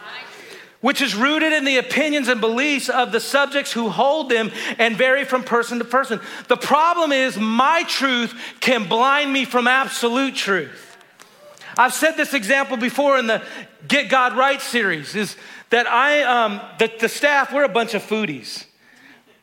Which 0.82 1.02
is 1.02 1.16
rooted 1.16 1.54
in 1.54 1.64
the 1.64 1.78
opinions 1.78 2.28
and 2.28 2.42
beliefs 2.42 2.90
of 2.90 3.12
the 3.12 3.20
subjects 3.20 3.72
who 3.72 3.90
hold 3.90 4.30
them 4.30 4.52
and 4.78 4.98
vary 4.98 5.24
from 5.24 5.44
person 5.44 5.80
to 5.80 5.86
person. 5.86 6.20
The 6.50 6.58
problem 6.58 7.14
is, 7.14 7.38
my 7.38 7.84
truth 7.84 8.34
can 8.60 8.90
blind 8.90 9.32
me 9.32 9.46
from 9.46 9.68
absolute 9.68 10.36
truth. 10.36 10.93
I've 11.78 11.94
said 11.94 12.14
this 12.14 12.34
example 12.34 12.78
before 12.78 13.18
in 13.18 13.28
the 13.28 13.44
Get 13.88 14.10
God 14.10 14.36
Right 14.38 14.62
series 14.62 15.16
is 15.16 15.36
that 15.70 15.88
I, 15.88 16.22
um, 16.24 16.62
the, 16.78 16.92
the 17.00 17.10
staff, 17.10 17.52
we're 17.52 17.64
a 17.64 17.70
bunch 17.70 17.94
of 17.94 18.04
foodies. 18.04 18.66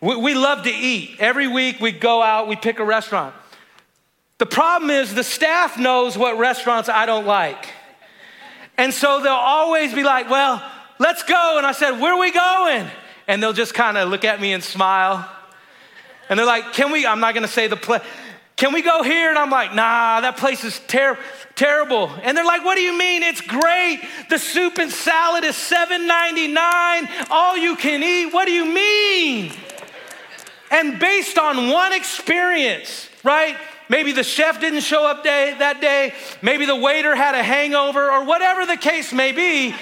We, 0.00 0.16
we 0.16 0.34
love 0.34 0.62
to 0.64 0.70
eat. 0.70 1.16
Every 1.18 1.48
week 1.48 1.80
we 1.80 1.92
go 1.92 2.22
out, 2.22 2.48
we 2.48 2.56
pick 2.56 2.78
a 2.78 2.84
restaurant. 2.84 3.34
The 4.38 4.46
problem 4.46 4.90
is 4.90 5.14
the 5.14 5.24
staff 5.24 5.78
knows 5.78 6.16
what 6.16 6.38
restaurants 6.38 6.88
I 6.88 7.04
don't 7.04 7.26
like. 7.26 7.72
And 8.78 8.94
so 8.94 9.20
they'll 9.22 9.32
always 9.32 9.92
be 9.92 10.02
like, 10.02 10.30
well, 10.30 10.62
let's 10.98 11.22
go. 11.24 11.56
And 11.58 11.66
I 11.66 11.72
said, 11.72 12.00
where 12.00 12.14
are 12.14 12.20
we 12.20 12.32
going? 12.32 12.86
And 13.28 13.42
they'll 13.42 13.52
just 13.52 13.74
kind 13.74 13.98
of 13.98 14.08
look 14.08 14.24
at 14.24 14.40
me 14.40 14.52
and 14.52 14.64
smile. 14.64 15.28
And 16.30 16.38
they're 16.38 16.46
like, 16.46 16.72
can 16.72 16.90
we, 16.92 17.06
I'm 17.06 17.20
not 17.20 17.34
going 17.34 17.46
to 17.46 17.52
say 17.52 17.66
the 17.66 17.76
place. 17.76 18.02
Can 18.60 18.74
we 18.74 18.82
go 18.82 19.02
here? 19.02 19.30
And 19.30 19.38
I'm 19.38 19.48
like, 19.48 19.74
nah, 19.74 20.20
that 20.20 20.36
place 20.36 20.64
is 20.64 20.78
ter- 20.86 21.18
terrible. 21.54 22.10
And 22.22 22.36
they're 22.36 22.44
like, 22.44 22.62
what 22.62 22.74
do 22.74 22.82
you 22.82 22.92
mean? 22.92 23.22
It's 23.22 23.40
great. 23.40 24.02
The 24.28 24.38
soup 24.38 24.76
and 24.76 24.92
salad 24.92 25.44
is 25.44 25.54
$7.99. 25.54 27.30
All 27.30 27.56
you 27.56 27.74
can 27.74 28.02
eat. 28.02 28.34
What 28.34 28.44
do 28.44 28.52
you 28.52 28.66
mean? 28.66 29.50
And 30.70 31.00
based 31.00 31.38
on 31.38 31.70
one 31.70 31.94
experience, 31.94 33.08
right? 33.24 33.56
Maybe 33.88 34.12
the 34.12 34.22
chef 34.22 34.60
didn't 34.60 34.80
show 34.80 35.06
up 35.06 35.24
day, 35.24 35.54
that 35.58 35.80
day. 35.80 36.12
Maybe 36.42 36.66
the 36.66 36.76
waiter 36.76 37.14
had 37.16 37.34
a 37.34 37.42
hangover 37.42 38.12
or 38.12 38.26
whatever 38.26 38.66
the 38.66 38.76
case 38.76 39.10
may 39.10 39.32
be. 39.32 39.74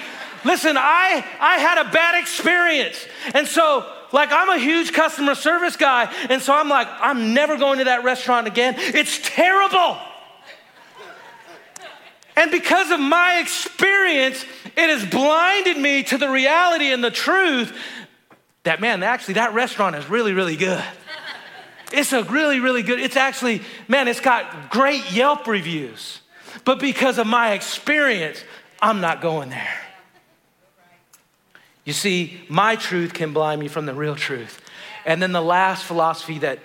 Listen, 0.45 0.77
I, 0.77 1.25
I 1.41 1.57
had 1.57 1.85
a 1.85 1.91
bad 1.91 2.17
experience. 2.17 3.05
And 3.33 3.45
so 3.45 3.93
like 4.11 4.31
I'm 4.31 4.49
a 4.49 4.57
huge 4.57 4.93
customer 4.93 5.35
service 5.35 5.75
guy, 5.75 6.13
and 6.29 6.41
so 6.41 6.53
I'm 6.53 6.69
like, 6.69 6.87
I'm 6.99 7.33
never 7.33 7.57
going 7.57 7.79
to 7.79 7.85
that 7.85 8.03
restaurant 8.03 8.47
again. 8.47 8.75
It's 8.77 9.19
terrible. 9.23 9.97
And 12.35 12.51
because 12.51 12.89
of 12.91 12.99
my 12.99 13.39
experience, 13.41 14.45
it 14.77 14.89
has 14.89 15.05
blinded 15.05 15.77
me 15.77 16.03
to 16.03 16.17
the 16.17 16.29
reality 16.29 16.93
and 16.93 17.03
the 17.03 17.11
truth 17.11 17.77
that, 18.63 18.79
man, 18.79 19.03
actually, 19.03 19.33
that 19.33 19.53
restaurant 19.53 19.95
is 19.95 20.09
really, 20.09 20.31
really 20.31 20.55
good. 20.55 20.83
It's 21.91 22.13
a 22.13 22.23
really, 22.23 22.59
really 22.59 22.83
good, 22.83 22.99
it's 22.99 23.17
actually, 23.17 23.61
man, 23.87 24.07
it's 24.07 24.19
got 24.19 24.69
great 24.69 25.11
Yelp 25.11 25.47
reviews. 25.47 26.21
But 26.63 26.79
because 26.79 27.17
of 27.17 27.27
my 27.27 27.53
experience, 27.53 28.43
I'm 28.81 29.01
not 29.01 29.21
going 29.21 29.49
there. 29.49 29.88
You 31.89 31.93
see, 31.93 32.39
my 32.47 32.75
truth 32.75 33.15
can 33.15 33.33
blind 33.33 33.59
me 33.59 33.67
from 33.67 33.87
the 33.87 33.95
real 33.95 34.15
truth. 34.15 34.61
And 35.07 35.19
then 35.19 35.31
the 35.31 35.41
last 35.41 35.83
philosophy 35.83 36.37
that 36.37 36.59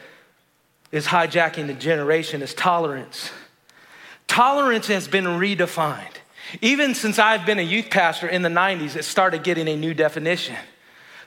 is 0.93 1.07
hijacking 1.07 1.67
the 1.67 1.73
generation 1.73 2.43
is 2.43 2.53
tolerance. 2.53 3.31
Tolerance 4.27 4.87
has 4.89 5.09
been 5.09 5.25
redefined. 5.25 6.17
Even 6.61 6.95
since 6.95 7.19
I've 7.19 7.47
been 7.47 7.59
a 7.59 7.63
youth 7.63 7.89
pastor 7.89 8.29
in 8.29 8.43
the 8.43 8.51
90s, 8.51 8.97
it 8.97 9.05
started 9.05 9.43
getting 9.43 9.67
a 9.67 9.77
new 9.77 9.95
definition. 9.95 10.57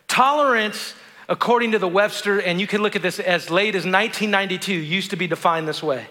Tolerance, 0.08 0.94
according 1.28 1.72
to 1.72 1.80
the 1.80 1.88
Webster, 1.88 2.40
and 2.40 2.62
you 2.62 2.68
can 2.68 2.84
look 2.84 2.96
at 2.96 3.02
this 3.02 3.20
as 3.20 3.50
late 3.50 3.74
as 3.74 3.84
1992, 3.84 4.74
used 4.74 5.10
to 5.10 5.16
be 5.16 5.26
defined 5.26 5.68
this 5.68 5.82
way 5.82 6.06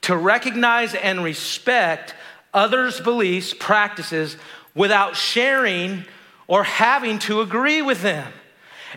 to 0.00 0.16
recognize 0.16 0.94
and 0.94 1.22
respect 1.22 2.14
others' 2.54 2.98
beliefs, 2.98 3.52
practices, 3.52 4.38
without 4.74 5.16
sharing 5.16 6.06
or 6.46 6.64
having 6.64 7.18
to 7.20 7.40
agree 7.40 7.82
with 7.82 8.02
them. 8.02 8.32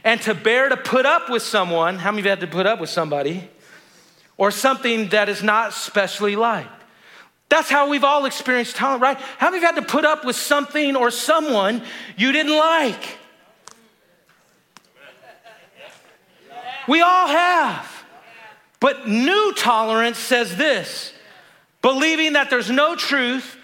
And 0.04 0.22
to 0.22 0.34
bear 0.34 0.70
to 0.70 0.78
put 0.78 1.06
up 1.06 1.30
with 1.30 1.42
someone, 1.42 1.98
how 1.98 2.12
many 2.12 2.22
of 2.22 2.26
you 2.26 2.30
had 2.30 2.40
to 2.42 2.48
put 2.48 2.66
up 2.66 2.80
with 2.80 2.90
somebody? 2.90 3.50
Or 4.38 4.52
something 4.52 5.10
that 5.10 5.28
is 5.28 5.44
not 5.44 5.74
specially 5.74 6.36
liked. 6.36 6.70
That's 7.50 7.70
how 7.70 7.90
we've 7.90 8.04
all 8.04 8.26
experienced 8.26 8.76
talent, 8.76 9.02
right? 9.02 9.18
How 9.18 9.48
many 9.48 9.58
of 9.58 9.62
you 9.64 9.68
had 9.68 9.88
to 9.88 9.92
put 9.92 10.06
up 10.06 10.24
with 10.24 10.36
something 10.36 10.96
or 10.96 11.10
someone 11.10 11.82
you 12.16 12.32
didn't 12.32 12.56
like? 12.56 13.18
We 16.88 17.02
all 17.02 17.28
have. 17.28 18.00
But 18.80 19.08
new 19.08 19.54
tolerance 19.56 20.18
says 20.18 20.56
this 20.56 21.14
believing 21.82 22.34
that 22.34 22.50
there's 22.50 22.70
no 22.70 22.96
truth 22.96 23.58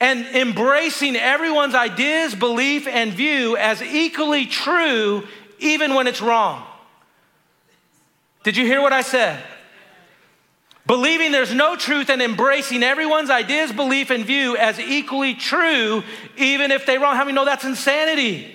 and 0.00 0.26
embracing 0.26 1.16
everyone's 1.16 1.74
ideas, 1.74 2.34
belief, 2.34 2.86
and 2.86 3.12
view 3.12 3.56
as 3.56 3.82
equally 3.82 4.46
true, 4.46 5.26
even 5.58 5.94
when 5.94 6.06
it's 6.06 6.20
wrong. 6.20 6.64
Did 8.42 8.56
you 8.56 8.66
hear 8.66 8.82
what 8.82 8.92
I 8.92 9.00
said? 9.00 9.42
Believing 10.86 11.32
there's 11.32 11.54
no 11.54 11.76
truth 11.76 12.10
and 12.10 12.20
embracing 12.20 12.82
everyone's 12.82 13.30
ideas, 13.30 13.72
belief, 13.72 14.10
and 14.10 14.24
view 14.24 14.56
as 14.56 14.78
equally 14.78 15.34
true, 15.34 16.02
even 16.36 16.70
if 16.70 16.84
they're 16.84 17.00
wrong. 17.00 17.16
How 17.16 17.24
many 17.24 17.34
know 17.34 17.46
that's 17.46 17.64
insanity? 17.64 18.54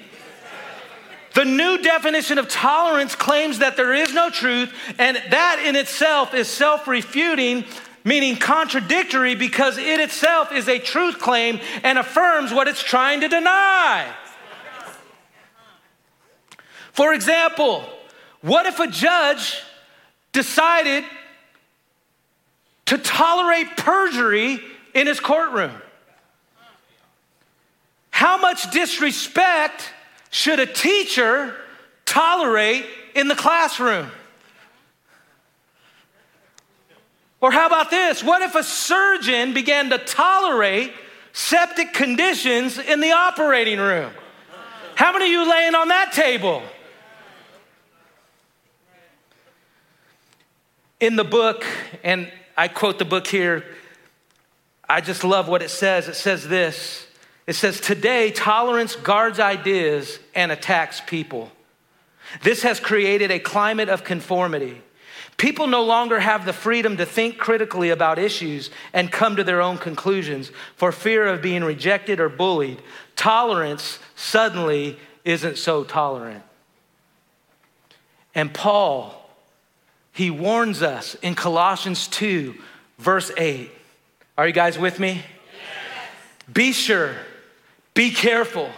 The 1.33 1.45
new 1.45 1.79
definition 1.79 2.37
of 2.37 2.47
tolerance 2.49 3.15
claims 3.15 3.59
that 3.59 3.77
there 3.77 3.93
is 3.93 4.13
no 4.13 4.29
truth, 4.29 4.71
and 4.99 5.17
that 5.29 5.63
in 5.65 5.75
itself 5.75 6.33
is 6.35 6.47
self 6.47 6.87
refuting, 6.87 7.65
meaning 8.03 8.37
contradictory, 8.37 9.35
because 9.35 9.77
it 9.77 9.99
itself 9.99 10.51
is 10.51 10.67
a 10.67 10.79
truth 10.79 11.19
claim 11.19 11.59
and 11.83 11.97
affirms 11.97 12.53
what 12.53 12.67
it's 12.67 12.81
trying 12.81 13.21
to 13.21 13.27
deny. 13.27 14.11
For 16.93 17.13
example, 17.13 17.85
what 18.41 18.65
if 18.65 18.79
a 18.79 18.87
judge 18.87 19.61
decided 20.31 21.03
to 22.85 22.97
tolerate 22.97 23.77
perjury 23.77 24.59
in 24.93 25.07
his 25.07 25.19
courtroom? 25.19 25.71
How 28.09 28.37
much 28.37 28.69
disrespect 28.71 29.93
should 30.29 30.59
a 30.59 30.65
teacher 30.65 31.55
tolerate 32.05 32.85
in 33.15 33.27
the 33.27 33.35
classroom? 33.35 34.11
Or 37.41 37.51
how 37.51 37.67
about 37.67 37.89
this? 37.89 38.23
What 38.23 38.41
if 38.41 38.55
a 38.55 38.63
surgeon 38.63 39.53
began 39.53 39.89
to 39.91 39.97
tolerate 39.97 40.93
septic 41.31 41.93
conditions 41.93 42.77
in 42.77 42.99
the 42.99 43.11
operating 43.11 43.79
room? 43.79 44.11
How 44.95 45.13
many 45.13 45.25
of 45.25 45.31
you 45.31 45.49
laying 45.49 45.75
on 45.75 45.87
that 45.87 46.11
table? 46.11 46.61
In 50.99 51.15
the 51.15 51.23
book, 51.23 51.65
and 52.03 52.29
I 52.57 52.67
quote 52.67 52.99
the 52.99 53.05
book 53.05 53.25
here, 53.25 53.63
I 54.89 54.99
just 54.99 55.23
love 55.23 55.47
what 55.47 55.61
it 55.61 55.69
says. 55.69 56.09
It 56.09 56.15
says 56.15 56.47
this 56.47 57.07
it 57.49 57.55
says, 57.55 57.79
Today, 57.79 58.29
tolerance 58.29 58.95
guards 58.95 59.39
ideas 59.39 60.19
and 60.35 60.51
attacks 60.51 61.01
people. 61.01 61.51
This 62.43 62.61
has 62.61 62.79
created 62.79 63.31
a 63.31 63.39
climate 63.39 63.89
of 63.89 64.03
conformity. 64.03 64.83
People 65.39 65.65
no 65.65 65.83
longer 65.83 66.19
have 66.19 66.45
the 66.45 66.53
freedom 66.53 66.97
to 66.97 67.05
think 67.05 67.39
critically 67.39 67.89
about 67.89 68.19
issues 68.19 68.69
and 68.93 69.11
come 69.11 69.37
to 69.37 69.43
their 69.43 69.61
own 69.61 69.79
conclusions 69.79 70.51
for 70.75 70.91
fear 70.91 71.25
of 71.25 71.41
being 71.41 71.63
rejected 71.63 72.19
or 72.19 72.29
bullied. 72.29 72.79
Tolerance 73.15 73.97
suddenly 74.15 74.99
isn't 75.25 75.57
so 75.57 75.83
tolerant. 75.83 76.43
And 78.35 78.53
Paul, 78.53 79.29
he 80.11 80.29
warns 80.29 80.83
us 80.83 81.15
in 81.15 81.33
Colossians 81.35 82.07
2, 82.07 82.53
verse 82.99 83.31
8. 83.35 83.71
Are 84.37 84.45
you 84.45 84.53
guys 84.53 84.77
with 84.77 84.99
me? 84.99 85.13
Yes. 85.13 85.23
Be 86.53 86.71
sure 86.73 87.15
be 87.99 88.11
careful, 88.11 88.69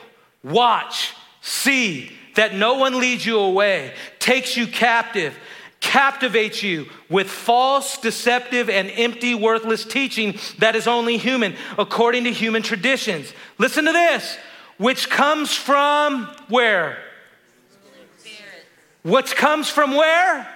watch, 0.43 1.13
see 1.41 2.11
that 2.33 2.55
no 2.55 2.73
one 2.73 2.99
leads 2.99 3.23
you 3.23 3.37
away, 3.37 3.93
takes 4.17 4.57
you 4.57 4.65
captive, 4.65 5.37
captivates 5.81 6.63
you 6.63 6.87
with 7.09 7.29
false, 7.29 7.97
deceptive, 7.97 8.69
and 8.69 8.89
empty, 8.91 9.35
worthless 9.35 9.83
teaching 9.83 10.39
that 10.59 10.75
is 10.75 10.87
only 10.87 11.17
human, 11.17 11.55
according 11.77 12.23
to 12.23 12.31
human 12.31 12.61
traditions. 12.61 13.33
Listen 13.57 13.85
to 13.85 13.91
this, 13.91 14.37
which 14.77 15.09
comes 15.09 15.53
from 15.53 16.25
where? 16.47 16.97
Which 19.03 19.35
comes 19.35 19.69
from 19.69 19.95
where? 19.95 20.47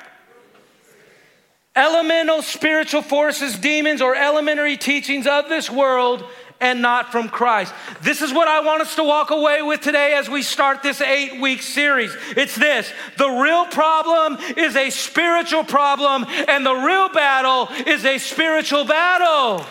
Elemental 1.76 2.42
spiritual 2.42 3.02
forces, 3.02 3.58
demons, 3.58 4.02
or 4.02 4.16
elementary 4.16 4.78
teachings 4.78 5.28
of 5.28 5.50
this 5.50 5.70
world 5.70 6.24
and 6.60 6.82
not 6.82 7.12
from 7.12 7.30
Christ. 7.30 7.74
This 8.02 8.22
is 8.22 8.34
what 8.34 8.48
I 8.48 8.62
want 8.62 8.82
us 8.82 8.96
to 8.96 9.04
walk 9.04 9.30
away 9.30 9.62
with 9.62 9.82
today 9.82 10.14
as 10.14 10.30
we 10.30 10.42
start 10.42 10.84
this 10.84 11.02
eight 11.02 11.42
week 11.42 11.62
series. 11.62 12.16
It's 12.38 12.56
this 12.56 12.92
the 13.18 13.30
real 13.30 13.66
problem 13.66 14.38
is 14.58 14.76
a 14.76 14.90
spiritual 14.90 15.64
problem, 15.64 16.26
and 16.48 16.66
the 16.66 16.74
real 16.74 17.10
battle 17.10 17.70
is 17.86 18.06
a 18.06 18.18
spiritual 18.18 18.86
battle. 18.86 19.66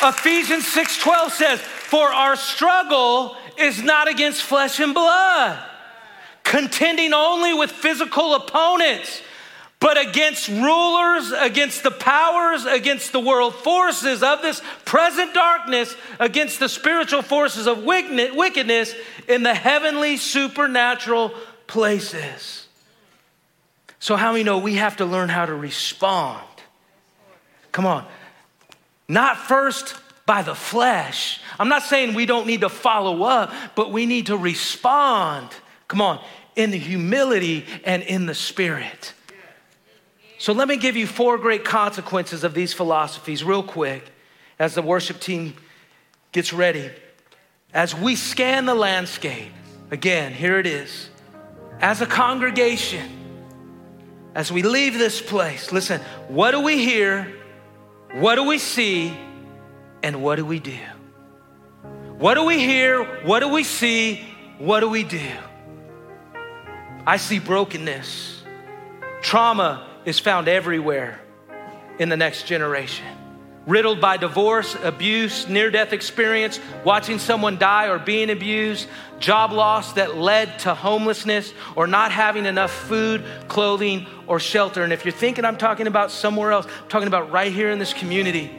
Ephesians 0.00 0.66
6:12 0.66 1.32
says, 1.32 1.60
"For 1.60 2.12
our 2.12 2.36
struggle 2.36 3.36
is 3.56 3.82
not 3.82 4.08
against 4.08 4.42
flesh 4.42 4.78
and 4.78 4.94
blood, 4.94 5.58
contending 6.44 7.12
only 7.12 7.52
with 7.52 7.72
physical 7.72 8.34
opponents." 8.34 9.22
But 9.80 9.96
against 9.96 10.48
rulers, 10.48 11.32
against 11.32 11.84
the 11.84 11.90
powers, 11.90 12.64
against 12.64 13.12
the 13.12 13.20
world 13.20 13.54
forces 13.54 14.22
of 14.22 14.42
this 14.42 14.60
present 14.84 15.34
darkness, 15.34 15.94
against 16.18 16.58
the 16.58 16.68
spiritual 16.68 17.22
forces 17.22 17.66
of 17.68 17.84
wickedness 17.84 18.94
in 19.28 19.44
the 19.44 19.54
heavenly 19.54 20.16
supernatural 20.16 21.32
places. 21.68 22.66
So, 24.00 24.16
how 24.16 24.32
many 24.32 24.44
know 24.44 24.58
we 24.58 24.74
have 24.74 24.96
to 24.96 25.04
learn 25.04 25.28
how 25.28 25.46
to 25.46 25.54
respond? 25.54 26.44
Come 27.70 27.86
on. 27.86 28.04
Not 29.08 29.36
first 29.36 29.94
by 30.26 30.42
the 30.42 30.54
flesh. 30.54 31.40
I'm 31.58 31.68
not 31.68 31.82
saying 31.82 32.14
we 32.14 32.26
don't 32.26 32.46
need 32.46 32.60
to 32.60 32.68
follow 32.68 33.22
up, 33.22 33.52
but 33.74 33.92
we 33.92 34.06
need 34.06 34.26
to 34.26 34.36
respond. 34.36 35.48
Come 35.86 36.00
on, 36.00 36.22
in 36.54 36.70
the 36.70 36.78
humility 36.78 37.64
and 37.84 38.02
in 38.02 38.26
the 38.26 38.34
spirit. 38.34 39.14
So 40.38 40.52
let 40.52 40.68
me 40.68 40.76
give 40.76 40.96
you 40.96 41.06
four 41.06 41.36
great 41.36 41.64
consequences 41.64 42.44
of 42.44 42.54
these 42.54 42.72
philosophies, 42.72 43.42
real 43.42 43.62
quick, 43.62 44.04
as 44.58 44.74
the 44.74 44.82
worship 44.82 45.18
team 45.18 45.54
gets 46.30 46.52
ready. 46.52 46.90
As 47.74 47.92
we 47.94 48.14
scan 48.14 48.64
the 48.64 48.74
landscape, 48.74 49.52
again, 49.90 50.32
here 50.32 50.58
it 50.58 50.66
is. 50.66 51.10
As 51.80 52.00
a 52.00 52.06
congregation, 52.06 53.10
as 54.36 54.52
we 54.52 54.62
leave 54.62 54.94
this 54.94 55.20
place, 55.20 55.72
listen, 55.72 56.00
what 56.28 56.52
do 56.52 56.60
we 56.60 56.84
hear? 56.84 57.34
What 58.14 58.36
do 58.36 58.44
we 58.44 58.58
see? 58.58 59.12
And 60.04 60.22
what 60.22 60.36
do 60.36 60.46
we 60.46 60.60
do? 60.60 60.78
What 62.16 62.34
do 62.34 62.44
we 62.44 62.60
hear? 62.60 63.04
What 63.24 63.40
do 63.40 63.48
we 63.48 63.64
see? 63.64 64.24
What 64.58 64.80
do 64.80 64.88
we 64.88 65.02
do? 65.02 65.30
I 67.04 67.16
see 67.16 67.40
brokenness, 67.40 68.44
trauma 69.20 69.87
is 70.08 70.18
found 70.18 70.48
everywhere 70.48 71.20
in 71.98 72.08
the 72.08 72.16
next 72.16 72.46
generation. 72.46 73.04
Riddled 73.66 74.00
by 74.00 74.16
divorce, 74.16 74.74
abuse, 74.82 75.46
near 75.46 75.70
death 75.70 75.92
experience, 75.92 76.58
watching 76.82 77.18
someone 77.18 77.58
die 77.58 77.88
or 77.88 77.98
being 77.98 78.30
abused, 78.30 78.88
job 79.18 79.52
loss 79.52 79.92
that 79.92 80.16
led 80.16 80.60
to 80.60 80.74
homelessness, 80.74 81.52
or 81.76 81.86
not 81.86 82.10
having 82.10 82.46
enough 82.46 82.72
food, 82.72 83.22
clothing, 83.48 84.06
or 84.26 84.40
shelter. 84.40 84.82
And 84.82 84.94
if 84.94 85.04
you're 85.04 85.12
thinking 85.12 85.44
I'm 85.44 85.58
talking 85.58 85.86
about 85.86 86.10
somewhere 86.10 86.52
else, 86.52 86.64
I'm 86.64 86.88
talking 86.88 87.08
about 87.08 87.30
right 87.30 87.52
here 87.52 87.70
in 87.70 87.78
this 87.78 87.92
community. 87.92 88.50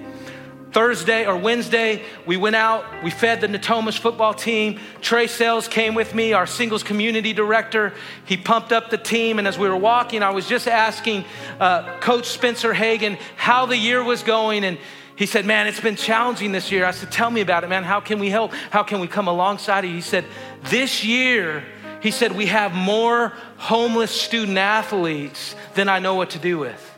Thursday 0.72 1.26
or 1.26 1.36
Wednesday, 1.36 2.04
we 2.26 2.38
went 2.38 2.56
out, 2.56 2.86
we 3.04 3.10
fed 3.10 3.42
the 3.42 3.48
Natomas 3.48 3.98
football 3.98 4.34
team. 4.34 4.80
Trey 5.02 5.28
Sales 5.28 5.68
came 5.68 5.96
with 5.96 6.14
me, 6.14 6.34
our 6.34 6.46
singles 6.46 6.84
community 6.84 7.34
director. 7.34 7.94
He 8.26 8.38
pumped 8.38 8.72
up 8.72 8.90
the 8.90 8.98
team, 8.98 9.40
and 9.40 9.48
as 9.48 9.58
we 9.58 9.68
were 9.68 9.78
walking, 9.78 10.22
I 10.22 10.30
was 10.30 10.48
just 10.48 10.68
asking 10.68 11.26
uh, 11.60 12.00
Coach 12.00 12.28
Spencer 12.28 12.74
Hagan 12.74 13.18
how 13.36 13.66
the 13.66 13.78
year 13.78 14.04
was 14.04 14.22
going, 14.22 14.64
and 14.64 14.78
he 15.16 15.26
said, 15.26 15.46
Man, 15.46 15.68
it's 15.68 15.82
been 15.82 15.96
challenging 15.96 16.52
this 16.52 16.72
year. 16.72 16.86
I 16.86 16.92
said, 16.92 17.12
Tell 17.12 17.32
me 17.32 17.42
about 17.42 17.64
it, 17.64 17.70
man. 17.70 17.84
How 17.84 18.00
can 18.00 18.20
we 18.20 18.30
help? 18.30 18.54
How 18.70 18.84
can 18.84 19.00
we 19.00 19.08
come 19.08 19.28
alongside 19.28 19.86
you? 19.86 19.94
He 19.94 20.02
said, 20.02 20.24
This 20.64 21.04
year, 21.04 21.64
he 22.02 22.12
said, 22.12 22.32
we 22.32 22.46
have 22.48 22.74
more 22.74 23.34
homeless 23.58 24.12
student 24.12 24.58
athletes 24.58 25.56
than 25.76 25.90
I 25.90 26.00
know 26.00 26.16
what 26.16 26.32
to 26.32 26.40
do 26.40 26.58
with. 26.58 26.89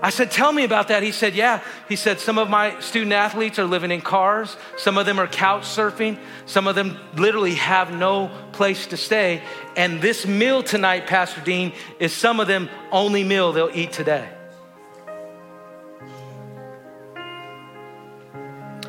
I 0.00 0.10
said, 0.10 0.30
Tell 0.30 0.52
me 0.52 0.64
about 0.64 0.88
that. 0.88 1.02
He 1.02 1.12
said, 1.12 1.34
Yeah. 1.34 1.60
He 1.88 1.96
said, 1.96 2.20
Some 2.20 2.38
of 2.38 2.48
my 2.48 2.78
student 2.80 3.12
athletes 3.12 3.58
are 3.58 3.64
living 3.64 3.90
in 3.90 4.00
cars. 4.00 4.56
Some 4.76 4.96
of 4.96 5.06
them 5.06 5.18
are 5.18 5.26
couch 5.26 5.62
surfing. 5.62 6.18
Some 6.46 6.66
of 6.66 6.74
them 6.74 6.98
literally 7.16 7.54
have 7.54 7.92
no 7.92 8.30
place 8.52 8.86
to 8.88 8.96
stay. 8.96 9.42
And 9.76 10.00
this 10.00 10.26
meal 10.26 10.62
tonight, 10.62 11.06
Pastor 11.06 11.40
Dean, 11.40 11.72
is 11.98 12.12
some 12.12 12.40
of 12.40 12.46
them 12.46 12.68
only 12.92 13.24
meal 13.24 13.52
they'll 13.52 13.70
eat 13.74 13.92
today. 13.92 14.28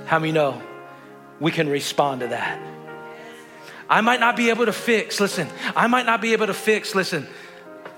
How 0.05 0.17
many 0.17 0.31
know 0.31 0.61
we 1.39 1.51
can 1.51 1.69
respond 1.69 2.21
to 2.21 2.27
that? 2.27 2.59
I 3.89 4.01
might 4.01 4.19
not 4.19 4.35
be 4.35 4.49
able 4.49 4.65
to 4.65 4.73
fix, 4.73 5.19
listen, 5.19 5.47
I 5.75 5.87
might 5.87 6.05
not 6.05 6.21
be 6.21 6.33
able 6.33 6.47
to 6.47 6.53
fix, 6.53 6.93
listen, 6.93 7.27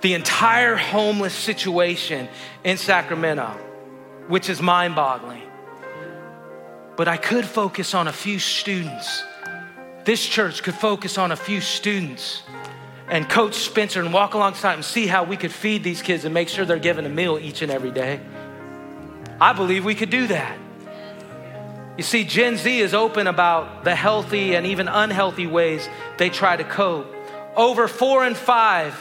the 0.01 0.13
entire 0.13 0.75
homeless 0.75 1.33
situation 1.33 2.27
in 2.63 2.77
Sacramento, 2.77 3.49
which 4.27 4.49
is 4.49 4.61
mind 4.61 4.95
boggling. 4.95 5.43
But 6.97 7.07
I 7.07 7.17
could 7.17 7.45
focus 7.45 7.93
on 7.93 8.07
a 8.07 8.13
few 8.13 8.39
students. 8.39 9.23
This 10.03 10.25
church 10.25 10.63
could 10.63 10.75
focus 10.75 11.17
on 11.17 11.31
a 11.31 11.35
few 11.35 11.61
students 11.61 12.43
and 13.07 13.29
coach 13.29 13.55
Spencer 13.55 13.99
and 13.99 14.13
walk 14.13 14.33
alongside 14.33 14.73
and 14.73 14.85
see 14.85 15.05
how 15.05 15.23
we 15.23 15.37
could 15.37 15.51
feed 15.51 15.83
these 15.83 16.01
kids 16.01 16.25
and 16.25 16.33
make 16.33 16.49
sure 16.49 16.65
they're 16.65 16.79
given 16.79 17.05
a 17.05 17.09
meal 17.09 17.37
each 17.37 17.61
and 17.61 17.71
every 17.71 17.91
day. 17.91 18.19
I 19.39 19.53
believe 19.53 19.85
we 19.85 19.95
could 19.95 20.09
do 20.09 20.27
that. 20.27 20.57
You 21.97 22.03
see, 22.03 22.23
Gen 22.23 22.57
Z 22.57 22.79
is 22.79 22.93
open 22.93 23.27
about 23.27 23.83
the 23.83 23.93
healthy 23.95 24.55
and 24.55 24.65
even 24.65 24.87
unhealthy 24.87 25.45
ways 25.45 25.87
they 26.17 26.29
try 26.29 26.55
to 26.55 26.63
cope. 26.63 27.13
Over 27.55 27.87
four 27.87 28.23
and 28.23 28.35
five 28.35 28.95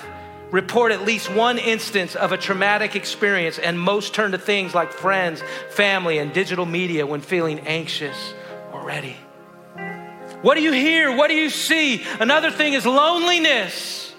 report 0.50 0.92
at 0.92 1.04
least 1.04 1.32
one 1.32 1.58
instance 1.58 2.16
of 2.16 2.32
a 2.32 2.36
traumatic 2.36 2.96
experience, 2.96 3.58
and 3.58 3.78
most 3.78 4.14
turn 4.14 4.32
to 4.32 4.38
things 4.38 4.74
like 4.74 4.92
friends, 4.92 5.42
family, 5.70 6.18
and 6.18 6.32
digital 6.32 6.66
media 6.66 7.06
when 7.06 7.20
feeling 7.20 7.60
anxious 7.60 8.34
or 8.72 8.84
ready. 8.84 9.16
What 10.42 10.54
do 10.54 10.62
you 10.62 10.72
hear? 10.72 11.14
What 11.16 11.28
do 11.28 11.34
you 11.34 11.50
see? 11.50 12.02
Another 12.18 12.50
thing 12.50 12.72
is 12.72 12.86
loneliness. 12.86 14.14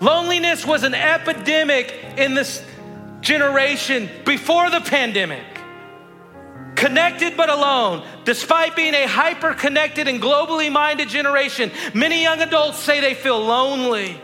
Loneliness 0.00 0.66
was 0.66 0.82
an 0.82 0.94
epidemic 0.94 1.94
in 2.16 2.34
this 2.34 2.64
generation 3.20 4.08
before 4.24 4.70
the 4.70 4.80
pandemic. 4.80 5.44
Connected 6.74 7.36
but 7.36 7.48
alone. 7.48 8.04
Despite 8.24 8.74
being 8.74 8.94
a 8.94 9.06
hyper 9.06 9.54
connected 9.54 10.08
and 10.08 10.20
globally 10.20 10.72
minded 10.72 11.08
generation, 11.08 11.70
many 11.94 12.22
young 12.22 12.40
adults 12.40 12.78
say 12.78 13.00
they 13.00 13.14
feel 13.14 13.38
lonely. 13.38 14.20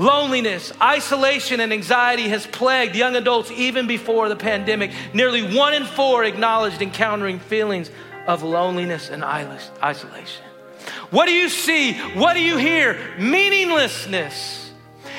Loneliness, 0.00 0.72
isolation, 0.80 1.60
and 1.60 1.74
anxiety 1.74 2.30
has 2.30 2.46
plagued 2.46 2.96
young 2.96 3.16
adults 3.16 3.50
even 3.50 3.86
before 3.86 4.30
the 4.30 4.36
pandemic. 4.36 4.92
Nearly 5.12 5.54
one 5.54 5.74
in 5.74 5.84
four 5.84 6.24
acknowledged 6.24 6.80
encountering 6.80 7.38
feelings 7.38 7.90
of 8.26 8.42
loneliness 8.42 9.10
and 9.10 9.22
isolation. 9.22 10.42
What 11.10 11.26
do 11.26 11.32
you 11.32 11.50
see? 11.50 11.92
What 11.92 12.32
do 12.32 12.40
you 12.40 12.56
hear? 12.56 12.98
Meaninglessness. 13.18 14.72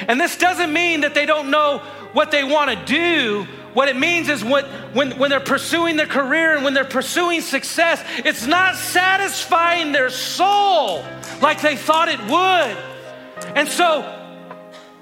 And 0.07 0.19
this 0.19 0.36
doesn't 0.36 0.73
mean 0.73 1.01
that 1.01 1.13
they 1.13 1.27
don't 1.27 1.51
know 1.51 1.84
what 2.13 2.32
they 2.32 2.43
want 2.43 2.71
to 2.71 2.86
do. 2.86 3.45
What 3.75 3.88
it 3.88 3.95
means 3.95 4.29
is 4.29 4.43
what, 4.43 4.65
when, 4.95 5.11
when 5.19 5.29
they're 5.29 5.39
pursuing 5.39 5.95
their 5.95 6.07
career 6.07 6.55
and 6.55 6.63
when 6.63 6.73
they're 6.73 6.86
pursuing 6.86 7.41
success, 7.41 8.03
it's 8.25 8.47
not 8.47 8.75
satisfying 8.75 9.91
their 9.91 10.09
soul 10.09 11.05
like 11.39 11.61
they 11.61 11.75
thought 11.75 12.09
it 12.09 12.19
would. 12.21 13.55
And 13.55 13.67
so 13.67 14.17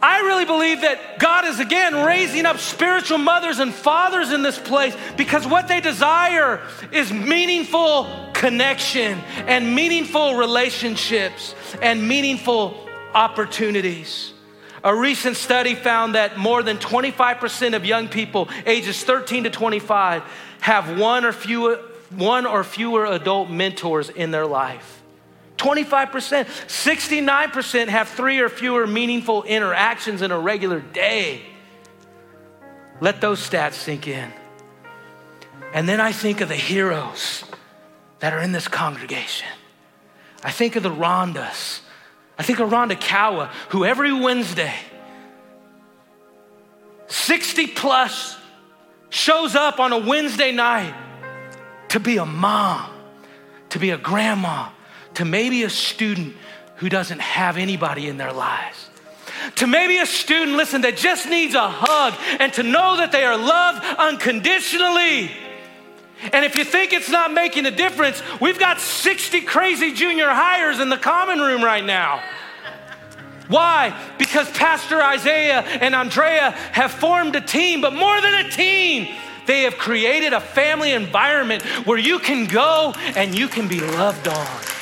I 0.01 0.21
really 0.21 0.45
believe 0.45 0.81
that 0.81 1.19
God 1.19 1.45
is 1.45 1.59
again 1.59 2.05
raising 2.05 2.45
up 2.45 2.59
spiritual 2.59 3.17
mothers 3.17 3.59
and 3.59 3.73
fathers 3.73 4.31
in 4.31 4.41
this 4.41 4.57
place 4.57 4.95
because 5.17 5.45
what 5.45 5.67
they 5.67 5.81
desire 5.81 6.61
is 6.91 7.11
meaningful 7.11 8.07
connection 8.33 9.19
and 9.45 9.75
meaningful 9.75 10.35
relationships 10.35 11.53
and 11.81 12.07
meaningful 12.07 12.87
opportunities. 13.13 14.31
A 14.83 14.95
recent 14.95 15.35
study 15.35 15.75
found 15.75 16.15
that 16.15 16.37
more 16.37 16.63
than 16.63 16.77
25% 16.77 17.75
of 17.75 17.83
young 17.85 18.07
people 18.07 18.47
ages 18.65 19.03
13 19.03 19.43
to 19.43 19.49
25 19.49 20.23
have 20.61 20.97
one 20.97 21.25
or 21.25 21.33
fewer, 21.33 21.75
one 22.11 22.45
or 22.45 22.63
fewer 22.63 23.05
adult 23.05 23.49
mentors 23.49 24.09
in 24.09 24.31
their 24.31 24.45
life. 24.45 24.98
25%. 25.59 26.45
69% 26.45 27.87
have 27.89 28.07
three 28.07 28.39
or 28.39 28.49
fewer 28.49 28.87
meaningful 28.87 29.43
interactions 29.43 30.21
in 30.21 30.31
a 30.31 30.39
regular 30.39 30.79
day. 30.79 31.43
Let 33.01 33.21
those 33.21 33.47
stats 33.47 33.73
sink 33.73 34.07
in. 34.07 34.31
And 35.73 35.87
then 35.87 36.01
I 36.01 36.11
think 36.11 36.41
of 36.41 36.49
the 36.49 36.55
heroes 36.55 37.43
that 38.19 38.33
are 38.33 38.39
in 38.39 38.51
this 38.51 38.67
congregation. 38.67 39.47
I 40.43 40.51
think 40.51 40.75
of 40.75 40.83
the 40.83 40.89
Rhondas. 40.89 41.81
I 42.37 42.43
think 42.43 42.59
of 42.59 42.69
Rhonda 42.69 42.99
Kawa, 42.99 43.51
who 43.69 43.83
every 43.83 44.13
Wednesday, 44.13 44.73
60 47.07 47.67
plus, 47.67 48.37
shows 49.09 49.55
up 49.55 49.79
on 49.79 49.91
a 49.91 49.97
Wednesday 49.97 50.53
night 50.53 50.95
to 51.89 51.99
be 51.99 52.17
a 52.17 52.25
mom, 52.25 52.89
to 53.69 53.79
be 53.79 53.89
a 53.89 53.97
grandma, 53.97 54.69
to 55.19 55.25
maybe 55.25 55.63
a 55.63 55.69
student 55.69 56.33
who 56.77 56.87
doesn't 56.87 57.19
have 57.19 57.57
anybody 57.57 58.07
in 58.07 58.15
their 58.15 58.31
lives. 58.31 58.89
To 59.57 59.67
maybe 59.67 59.97
a 59.97 60.05
student, 60.05 60.55
listen, 60.55 60.79
that 60.83 60.95
just 60.95 61.27
needs 61.27 61.55
a 61.55 61.69
hug 61.69 62.13
and 62.39 62.53
to 62.53 62.63
know 62.63 62.95
that 62.95 63.11
they 63.11 63.25
are 63.25 63.35
loved 63.37 63.83
unconditionally. 63.97 65.29
And 66.31 66.45
if 66.45 66.55
you 66.57 66.63
think 66.63 66.93
it's 66.93 67.09
not 67.09 67.33
making 67.33 67.65
a 67.65 67.71
difference, 67.71 68.23
we've 68.39 68.57
got 68.57 68.79
60 68.79 69.41
crazy 69.41 69.91
junior 69.91 70.27
highers 70.27 70.79
in 70.79 70.87
the 70.87 70.95
common 70.95 71.39
room 71.39 71.61
right 71.61 71.83
now. 71.83 72.23
Why? 73.49 73.93
Because 74.17 74.49
Pastor 74.51 75.01
Isaiah 75.01 75.63
and 75.81 75.93
Andrea 75.93 76.51
have 76.71 76.91
formed 76.91 77.35
a 77.35 77.41
team, 77.41 77.81
but 77.81 77.93
more 77.93 78.21
than 78.21 78.45
a 78.45 78.49
team, 78.49 79.13
they 79.47 79.63
have 79.63 79.77
created 79.77 80.31
a 80.31 80.39
family 80.39 80.93
environment 80.93 81.63
where 81.85 81.97
you 81.97 82.19
can 82.19 82.45
go 82.45 82.93
and 83.17 83.37
you 83.37 83.49
can 83.49 83.67
be 83.67 83.81
loved 83.81 84.25
on. 84.25 84.78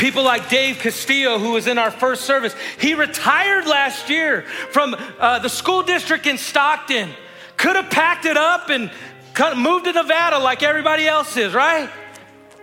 People 0.00 0.22
like 0.22 0.48
Dave 0.48 0.78
Castillo, 0.78 1.38
who 1.38 1.52
was 1.52 1.66
in 1.66 1.76
our 1.76 1.90
first 1.90 2.22
service, 2.22 2.56
he 2.78 2.94
retired 2.94 3.66
last 3.66 4.08
year 4.08 4.46
from 4.70 4.96
uh, 5.18 5.40
the 5.40 5.50
school 5.50 5.82
district 5.82 6.26
in 6.26 6.38
Stockton. 6.38 7.10
Could 7.58 7.76
have 7.76 7.90
packed 7.90 8.24
it 8.24 8.38
up 8.38 8.70
and 8.70 8.90
of 9.38 9.58
moved 9.58 9.84
to 9.84 9.92
Nevada 9.92 10.38
like 10.38 10.62
everybody 10.62 11.06
else 11.06 11.36
is, 11.36 11.52
right? 11.52 11.90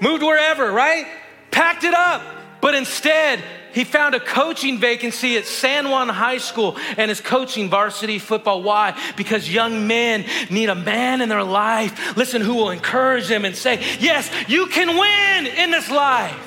Moved 0.01 0.23
wherever, 0.23 0.71
right? 0.71 1.05
Packed 1.51 1.83
it 1.83 1.93
up. 1.93 2.23
But 2.59 2.73
instead, 2.73 3.43
he 3.71 3.83
found 3.83 4.15
a 4.15 4.19
coaching 4.19 4.79
vacancy 4.79 5.37
at 5.37 5.45
San 5.45 5.91
Juan 5.91 6.09
High 6.09 6.39
School 6.39 6.75
and 6.97 7.11
is 7.11 7.21
coaching 7.21 7.69
varsity 7.69 8.17
football. 8.17 8.63
Why? 8.63 8.99
Because 9.15 9.47
young 9.47 9.85
men 9.85 10.25
need 10.49 10.69
a 10.69 10.75
man 10.75 11.21
in 11.21 11.29
their 11.29 11.43
life, 11.43 12.17
listen, 12.17 12.41
who 12.41 12.55
will 12.55 12.71
encourage 12.71 13.27
them 13.27 13.45
and 13.45 13.55
say, 13.55 13.79
Yes, 13.99 14.31
you 14.47 14.65
can 14.65 14.87
win 14.87 15.53
in 15.55 15.69
this 15.69 15.91
life. 15.91 16.46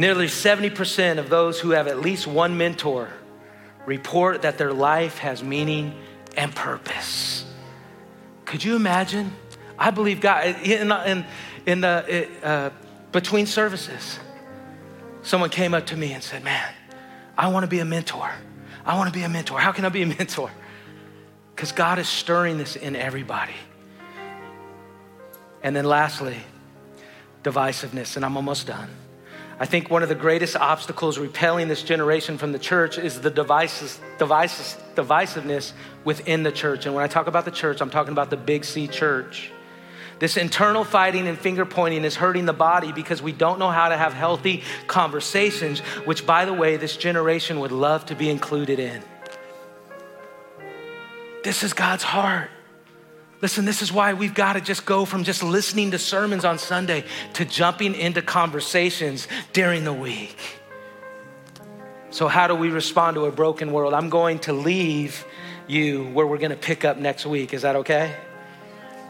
Nearly 0.00 0.28
70% 0.28 1.18
of 1.18 1.28
those 1.28 1.60
who 1.60 1.72
have 1.72 1.86
at 1.86 2.00
least 2.00 2.26
one 2.26 2.56
mentor 2.56 3.10
report 3.84 4.40
that 4.40 4.56
their 4.56 4.72
life 4.72 5.18
has 5.18 5.42
meaning 5.42 5.94
and 6.38 6.54
purpose. 6.54 7.44
Could 8.46 8.64
you 8.64 8.76
imagine? 8.76 9.30
I 9.78 9.90
believe 9.90 10.22
God, 10.22 10.56
in, 10.64 10.90
in, 10.90 11.26
in 11.66 11.80
the, 11.82 12.26
uh, 12.42 12.70
between 13.12 13.44
services, 13.44 14.18
someone 15.20 15.50
came 15.50 15.74
up 15.74 15.84
to 15.88 15.98
me 15.98 16.14
and 16.14 16.24
said, 16.24 16.44
Man, 16.44 16.72
I 17.36 17.48
want 17.48 17.64
to 17.64 17.68
be 17.68 17.80
a 17.80 17.84
mentor. 17.84 18.32
I 18.86 18.96
want 18.96 19.12
to 19.12 19.18
be 19.18 19.22
a 19.22 19.28
mentor. 19.28 19.60
How 19.60 19.70
can 19.70 19.84
I 19.84 19.90
be 19.90 20.00
a 20.00 20.06
mentor? 20.18 20.50
Because 21.54 21.72
God 21.72 21.98
is 21.98 22.08
stirring 22.08 22.56
this 22.56 22.74
in 22.74 22.96
everybody. 22.96 23.52
And 25.62 25.76
then 25.76 25.84
lastly, 25.84 26.38
divisiveness, 27.44 28.16
and 28.16 28.24
I'm 28.24 28.38
almost 28.38 28.66
done. 28.66 28.88
I 29.60 29.66
think 29.66 29.90
one 29.90 30.02
of 30.02 30.08
the 30.08 30.14
greatest 30.14 30.56
obstacles 30.56 31.18
repelling 31.18 31.68
this 31.68 31.82
generation 31.82 32.38
from 32.38 32.52
the 32.52 32.58
church 32.58 32.96
is 32.96 33.20
the 33.20 33.30
devices, 33.30 34.00
devices, 34.18 34.78
divisiveness 34.94 35.72
within 36.02 36.42
the 36.42 36.50
church. 36.50 36.86
And 36.86 36.94
when 36.94 37.04
I 37.04 37.08
talk 37.08 37.26
about 37.26 37.44
the 37.44 37.50
church, 37.50 37.82
I'm 37.82 37.90
talking 37.90 38.12
about 38.12 38.30
the 38.30 38.38
Big 38.38 38.64
C 38.64 38.88
church. 38.88 39.50
This 40.18 40.38
internal 40.38 40.82
fighting 40.82 41.28
and 41.28 41.38
finger 41.38 41.66
pointing 41.66 42.04
is 42.04 42.16
hurting 42.16 42.46
the 42.46 42.54
body 42.54 42.92
because 42.92 43.20
we 43.20 43.32
don't 43.32 43.58
know 43.58 43.70
how 43.70 43.90
to 43.90 43.98
have 43.98 44.14
healthy 44.14 44.62
conversations, 44.86 45.80
which, 46.06 46.24
by 46.24 46.46
the 46.46 46.54
way, 46.54 46.78
this 46.78 46.96
generation 46.96 47.60
would 47.60 47.72
love 47.72 48.06
to 48.06 48.14
be 48.14 48.30
included 48.30 48.78
in. 48.78 49.02
This 51.44 51.62
is 51.62 51.74
God's 51.74 52.02
heart. 52.02 52.50
Listen, 53.42 53.64
this 53.64 53.80
is 53.80 53.90
why 53.90 54.12
we've 54.12 54.34
got 54.34 54.52
to 54.52 54.60
just 54.60 54.84
go 54.84 55.04
from 55.04 55.24
just 55.24 55.42
listening 55.42 55.92
to 55.92 55.98
sermons 55.98 56.44
on 56.44 56.58
Sunday 56.58 57.04
to 57.34 57.44
jumping 57.44 57.94
into 57.94 58.20
conversations 58.20 59.26
during 59.52 59.84
the 59.84 59.92
week. 59.92 60.36
So, 62.10 62.28
how 62.28 62.48
do 62.48 62.54
we 62.54 62.68
respond 62.68 63.14
to 63.14 63.24
a 63.24 63.32
broken 63.32 63.72
world? 63.72 63.94
I'm 63.94 64.10
going 64.10 64.40
to 64.40 64.52
leave 64.52 65.24
you 65.66 66.04
where 66.08 66.26
we're 66.26 66.38
going 66.38 66.50
to 66.50 66.56
pick 66.56 66.84
up 66.84 66.98
next 66.98 67.24
week. 67.24 67.54
Is 67.54 67.62
that 67.62 67.76
okay? 67.76 68.14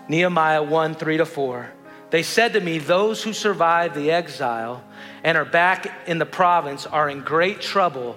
Nehemiah 0.08 0.62
1 0.62 0.94
3 0.94 1.16
to 1.16 1.26
4. 1.26 1.72
They 2.10 2.22
said 2.22 2.52
to 2.52 2.60
me, 2.60 2.78
Those 2.78 3.22
who 3.22 3.32
survived 3.32 3.94
the 3.94 4.12
exile 4.12 4.84
and 5.24 5.38
are 5.38 5.44
back 5.44 5.90
in 6.06 6.18
the 6.18 6.26
province 6.26 6.86
are 6.86 7.08
in 7.08 7.22
great 7.22 7.60
trouble 7.60 8.16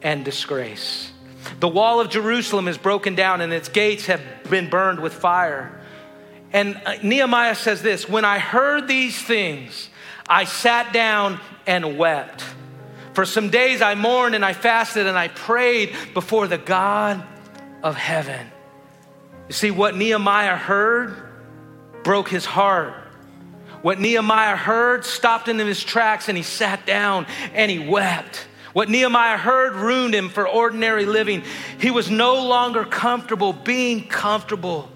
and 0.00 0.24
disgrace. 0.24 1.11
The 1.60 1.68
wall 1.68 2.00
of 2.00 2.08
Jerusalem 2.08 2.68
is 2.68 2.78
broken 2.78 3.14
down 3.14 3.40
and 3.40 3.52
its 3.52 3.68
gates 3.68 4.06
have 4.06 4.22
been 4.48 4.68
burned 4.68 5.00
with 5.00 5.14
fire. 5.14 5.80
And 6.52 6.80
uh, 6.84 6.96
Nehemiah 7.02 7.54
says 7.54 7.82
this 7.82 8.08
When 8.08 8.24
I 8.24 8.38
heard 8.38 8.88
these 8.88 9.20
things, 9.20 9.88
I 10.28 10.44
sat 10.44 10.92
down 10.92 11.40
and 11.66 11.98
wept. 11.98 12.44
For 13.14 13.24
some 13.26 13.50
days 13.50 13.82
I 13.82 13.94
mourned 13.94 14.34
and 14.34 14.44
I 14.44 14.52
fasted 14.52 15.06
and 15.06 15.18
I 15.18 15.28
prayed 15.28 15.94
before 16.14 16.46
the 16.46 16.58
God 16.58 17.22
of 17.82 17.96
heaven. 17.96 18.46
You 19.48 19.54
see, 19.54 19.70
what 19.70 19.96
Nehemiah 19.96 20.56
heard 20.56 21.16
broke 22.04 22.28
his 22.28 22.44
heart. 22.44 22.94
What 23.82 24.00
Nehemiah 24.00 24.56
heard 24.56 25.04
stopped 25.04 25.48
him 25.48 25.60
in 25.60 25.66
his 25.66 25.82
tracks 25.82 26.28
and 26.28 26.36
he 26.36 26.42
sat 26.42 26.86
down 26.86 27.26
and 27.52 27.70
he 27.70 27.78
wept. 27.78 28.46
What 28.72 28.88
Nehemiah 28.88 29.36
heard 29.36 29.74
ruined 29.74 30.14
him 30.14 30.28
for 30.28 30.48
ordinary 30.48 31.04
living. 31.04 31.42
He 31.78 31.90
was 31.90 32.10
no 32.10 32.46
longer 32.46 32.84
comfortable 32.84 33.52
being 33.52 34.06
comfortable. 34.08 34.90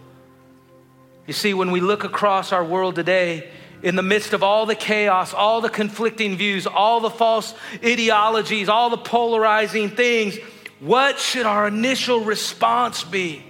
You 1.26 1.34
see, 1.34 1.52
when 1.54 1.70
we 1.70 1.80
look 1.80 2.04
across 2.04 2.52
our 2.52 2.64
world 2.64 2.94
today, 2.94 3.50
in 3.82 3.94
the 3.96 4.02
midst 4.02 4.32
of 4.32 4.42
all 4.42 4.66
the 4.66 4.74
chaos, 4.74 5.34
all 5.34 5.60
the 5.60 5.68
conflicting 5.68 6.36
views, 6.36 6.66
all 6.66 7.00
the 7.00 7.10
false 7.10 7.54
ideologies, 7.84 8.68
all 8.68 8.90
the 8.90 8.96
polarizing 8.96 9.90
things, 9.90 10.38
what 10.80 11.18
should 11.18 11.46
our 11.46 11.68
initial 11.68 12.20
response 12.20 13.04
be? 13.04 13.44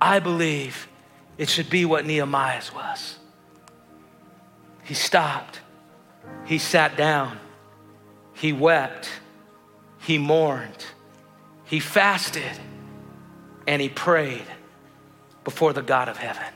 I 0.00 0.18
believe 0.18 0.88
it 1.38 1.48
should 1.48 1.70
be 1.70 1.84
what 1.84 2.04
Nehemiah's 2.06 2.72
was. 2.74 3.18
He 4.82 4.94
stopped, 4.94 5.60
he 6.46 6.58
sat 6.58 6.96
down, 6.96 7.38
he 8.40 8.54
wept, 8.54 9.10
he 9.98 10.16
mourned, 10.16 10.86
he 11.64 11.78
fasted, 11.78 12.58
and 13.66 13.82
he 13.82 13.90
prayed 13.90 14.46
before 15.44 15.74
the 15.74 15.82
God 15.82 16.08
of 16.08 16.16
heaven. 16.16 16.46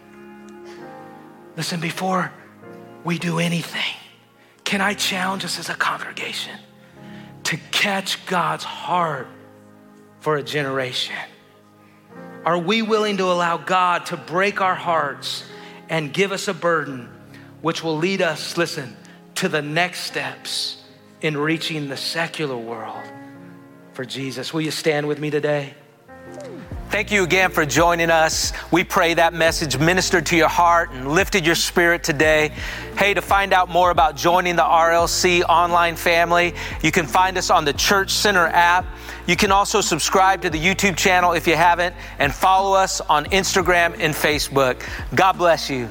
Listen, 1.58 1.80
before 1.80 2.32
we 3.04 3.18
do 3.18 3.38
anything, 3.38 3.94
can 4.64 4.80
I 4.80 4.94
challenge 4.94 5.44
us 5.44 5.58
as 5.58 5.68
a 5.68 5.74
congregation 5.74 6.58
to 7.42 7.58
catch 7.70 8.24
God's 8.24 8.64
heart 8.64 9.28
for 10.20 10.36
a 10.36 10.42
generation? 10.42 11.14
Are 12.46 12.56
we 12.56 12.80
willing 12.80 13.18
to 13.18 13.24
allow 13.24 13.58
God 13.58 14.06
to 14.06 14.16
break 14.16 14.62
our 14.62 14.74
hearts 14.74 15.44
and 15.90 16.14
give 16.14 16.32
us 16.32 16.48
a 16.48 16.54
burden 16.54 17.10
which 17.60 17.84
will 17.84 17.98
lead 17.98 18.22
us, 18.22 18.56
listen, 18.56 18.96
to 19.34 19.50
the 19.50 19.60
next 19.60 20.00
steps 20.04 20.80
in 21.24 21.38
reaching 21.38 21.88
the 21.88 21.96
secular 21.96 22.56
world 22.56 23.02
for 23.94 24.04
Jesus? 24.04 24.52
Will 24.52 24.60
you 24.60 24.70
stand 24.70 25.08
with 25.08 25.18
me 25.18 25.30
today? 25.30 25.72
Thank 26.90 27.10
you 27.10 27.24
again 27.24 27.50
for 27.50 27.64
joining 27.64 28.10
us. 28.10 28.52
We 28.70 28.84
pray 28.84 29.14
that 29.14 29.32
message 29.32 29.78
ministered 29.78 30.26
to 30.26 30.36
your 30.36 30.48
heart 30.48 30.90
and 30.90 31.10
lifted 31.10 31.46
your 31.46 31.54
spirit 31.54 32.04
today. 32.04 32.52
Hey, 32.98 33.14
to 33.14 33.22
find 33.22 33.54
out 33.54 33.70
more 33.70 33.90
about 33.90 34.16
joining 34.16 34.54
the 34.54 34.62
RLC 34.62 35.42
online 35.48 35.96
family, 35.96 36.54
you 36.82 36.92
can 36.92 37.06
find 37.06 37.38
us 37.38 37.48
on 37.48 37.64
the 37.64 37.72
Church 37.72 38.10
Center 38.10 38.46
app. 38.46 38.84
You 39.26 39.34
can 39.34 39.50
also 39.50 39.80
subscribe 39.80 40.42
to 40.42 40.50
the 40.50 40.58
YouTube 40.58 40.96
channel 40.96 41.32
if 41.32 41.46
you 41.46 41.56
haven't, 41.56 41.96
and 42.18 42.34
follow 42.34 42.76
us 42.76 43.00
on 43.00 43.24
Instagram 43.26 43.96
and 43.98 44.14
Facebook. 44.14 44.86
God 45.14 45.32
bless 45.38 45.70
you. 45.70 45.88